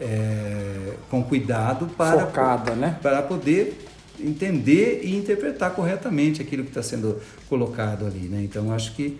é, 0.00 0.94
com 1.10 1.22
cuidado 1.22 1.86
para, 1.96 2.26
Focada, 2.26 2.74
né? 2.74 2.98
para 3.02 3.22
poder 3.22 3.86
entender 4.20 5.00
e 5.02 5.16
interpretar 5.16 5.72
corretamente 5.72 6.40
aquilo 6.40 6.62
que 6.62 6.70
está 6.70 6.82
sendo 6.82 7.20
colocado 7.48 8.06
ali. 8.06 8.28
Né? 8.28 8.42
Então, 8.42 8.72
acho 8.72 8.94
que 8.94 9.18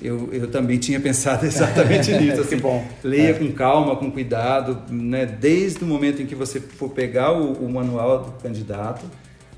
eu, 0.00 0.28
eu 0.32 0.50
também 0.50 0.78
tinha 0.78 1.00
pensado 1.00 1.44
exatamente 1.46 2.10
nisso. 2.16 2.40
Assim, 2.40 2.56
que 2.56 2.62
bom. 2.62 2.86
Leia 3.02 3.30
é. 3.30 3.34
com 3.34 3.50
calma, 3.52 3.96
com 3.96 4.10
cuidado, 4.10 4.82
né? 4.90 5.26
desde 5.26 5.84
o 5.84 5.86
momento 5.86 6.22
em 6.22 6.26
que 6.26 6.34
você 6.34 6.60
for 6.60 6.90
pegar 6.90 7.32
o, 7.32 7.52
o 7.52 7.70
manual 7.70 8.24
do 8.24 8.32
candidato 8.42 9.04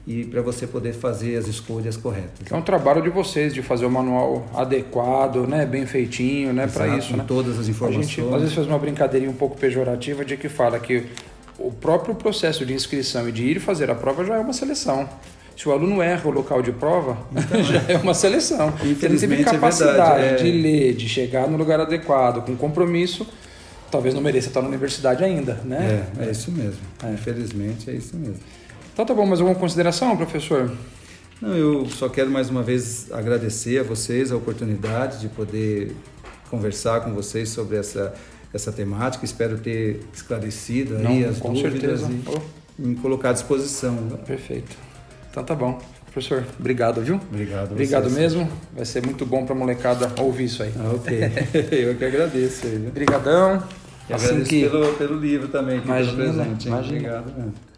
e 0.06 0.24
para 0.24 0.40
você 0.40 0.66
poder 0.66 0.92
fazer 0.92 1.36
as 1.36 1.46
escolhas 1.46 1.96
corretas. 1.96 2.50
É 2.50 2.54
um 2.54 2.62
trabalho 2.62 3.02
de 3.02 3.10
vocês 3.10 3.52
de 3.52 3.62
fazer 3.62 3.86
o 3.86 3.90
manual 3.90 4.46
adequado, 4.54 5.46
né, 5.46 5.66
bem 5.66 5.86
feitinho, 5.86 6.52
né, 6.52 6.66
para 6.66 6.96
isso, 6.96 7.16
né? 7.16 7.24
todas 7.26 7.58
as 7.58 7.68
informações. 7.68 8.06
A 8.06 8.08
gente 8.08 8.34
às 8.34 8.40
vezes 8.40 8.54
faz 8.54 8.66
uma 8.66 8.78
brincadeirinha 8.78 9.30
um 9.30 9.34
pouco 9.34 9.56
pejorativa 9.58 10.24
de 10.24 10.36
que 10.36 10.48
fala 10.48 10.78
que 10.80 11.06
o 11.58 11.70
próprio 11.70 12.14
processo 12.14 12.64
de 12.64 12.72
inscrição 12.72 13.28
e 13.28 13.32
de 13.32 13.44
ir 13.44 13.60
fazer 13.60 13.90
a 13.90 13.94
prova 13.94 14.24
já 14.24 14.36
é 14.36 14.38
uma 14.38 14.52
seleção. 14.52 15.08
Se 15.56 15.68
o 15.68 15.72
aluno 15.72 16.00
erra 16.00 16.26
o 16.26 16.30
local 16.30 16.62
de 16.62 16.72
prova, 16.72 17.18
então, 17.36 17.60
já 17.62 17.82
é 17.86 17.98
uma 17.98 18.14
seleção. 18.14 18.72
Se 18.78 19.04
ele 19.04 19.18
teve 19.18 19.44
capacidade 19.44 20.22
é 20.22 20.28
verdade, 20.28 20.48
é... 20.48 20.50
de 20.50 20.62
ler, 20.62 20.94
de 20.94 21.06
chegar 21.06 21.46
no 21.46 21.58
lugar 21.58 21.78
adequado, 21.78 22.46
com 22.46 22.56
compromisso, 22.56 23.26
talvez 23.90 24.14
não 24.14 24.22
mereça 24.22 24.48
estar 24.48 24.62
na 24.62 24.68
universidade 24.68 25.22
ainda, 25.22 25.60
né? 25.64 26.06
É, 26.18 26.28
é 26.28 26.30
isso 26.30 26.50
mesmo. 26.50 26.80
É. 27.04 27.12
Infelizmente 27.12 27.90
é 27.90 27.92
isso 27.92 28.16
mesmo. 28.16 28.40
Então 28.92 29.04
tá 29.04 29.14
bom, 29.14 29.26
mais 29.26 29.40
alguma 29.40 29.58
consideração, 29.58 30.16
professor? 30.16 30.70
Não, 31.40 31.56
eu 31.56 31.86
só 31.86 32.08
quero 32.08 32.30
mais 32.30 32.50
uma 32.50 32.62
vez 32.62 33.10
agradecer 33.10 33.80
a 33.80 33.82
vocês 33.82 34.30
a 34.30 34.36
oportunidade 34.36 35.20
de 35.20 35.28
poder 35.28 35.96
conversar 36.50 37.00
com 37.00 37.14
vocês 37.14 37.48
sobre 37.48 37.78
essa, 37.78 38.12
essa 38.52 38.70
temática. 38.70 39.24
Espero 39.24 39.56
ter 39.58 40.00
esclarecido 40.12 40.96
aí 40.98 41.22
Não, 41.22 41.30
as 41.30 41.38
com 41.38 41.54
dúvidas 41.54 42.00
certeza. 42.00 42.42
e 42.78 42.82
me 42.82 42.94
colocar 42.96 43.30
à 43.30 43.32
disposição. 43.32 43.96
Perfeito. 44.26 44.76
Então 45.30 45.42
tá 45.42 45.54
bom. 45.54 45.80
Professor, 46.12 46.44
obrigado, 46.58 47.00
viu? 47.00 47.20
Obrigado. 47.30 47.72
Obrigado 47.72 48.10
mesmo. 48.10 48.50
Vai 48.74 48.84
ser 48.84 49.02
muito 49.04 49.24
bom 49.24 49.46
para 49.46 49.54
a 49.54 49.58
molecada 49.58 50.12
ouvir 50.20 50.44
isso 50.44 50.62
aí. 50.62 50.74
Ah, 50.76 50.90
ok. 50.92 51.20
eu 51.70 51.94
que 51.94 52.04
agradeço. 52.04 52.66
Obrigadão. 52.88 53.62
Assim 54.10 54.26
agradeço 54.26 54.50
que... 54.50 54.68
pelo, 54.68 54.92
pelo 54.94 55.20
livro 55.20 55.48
também, 55.48 55.80
que 55.80 55.86
imagina, 55.86 56.16
presente. 56.16 56.66
Imagina. 56.66 56.96
Obrigado 56.96 57.32
mesmo. 57.36 57.69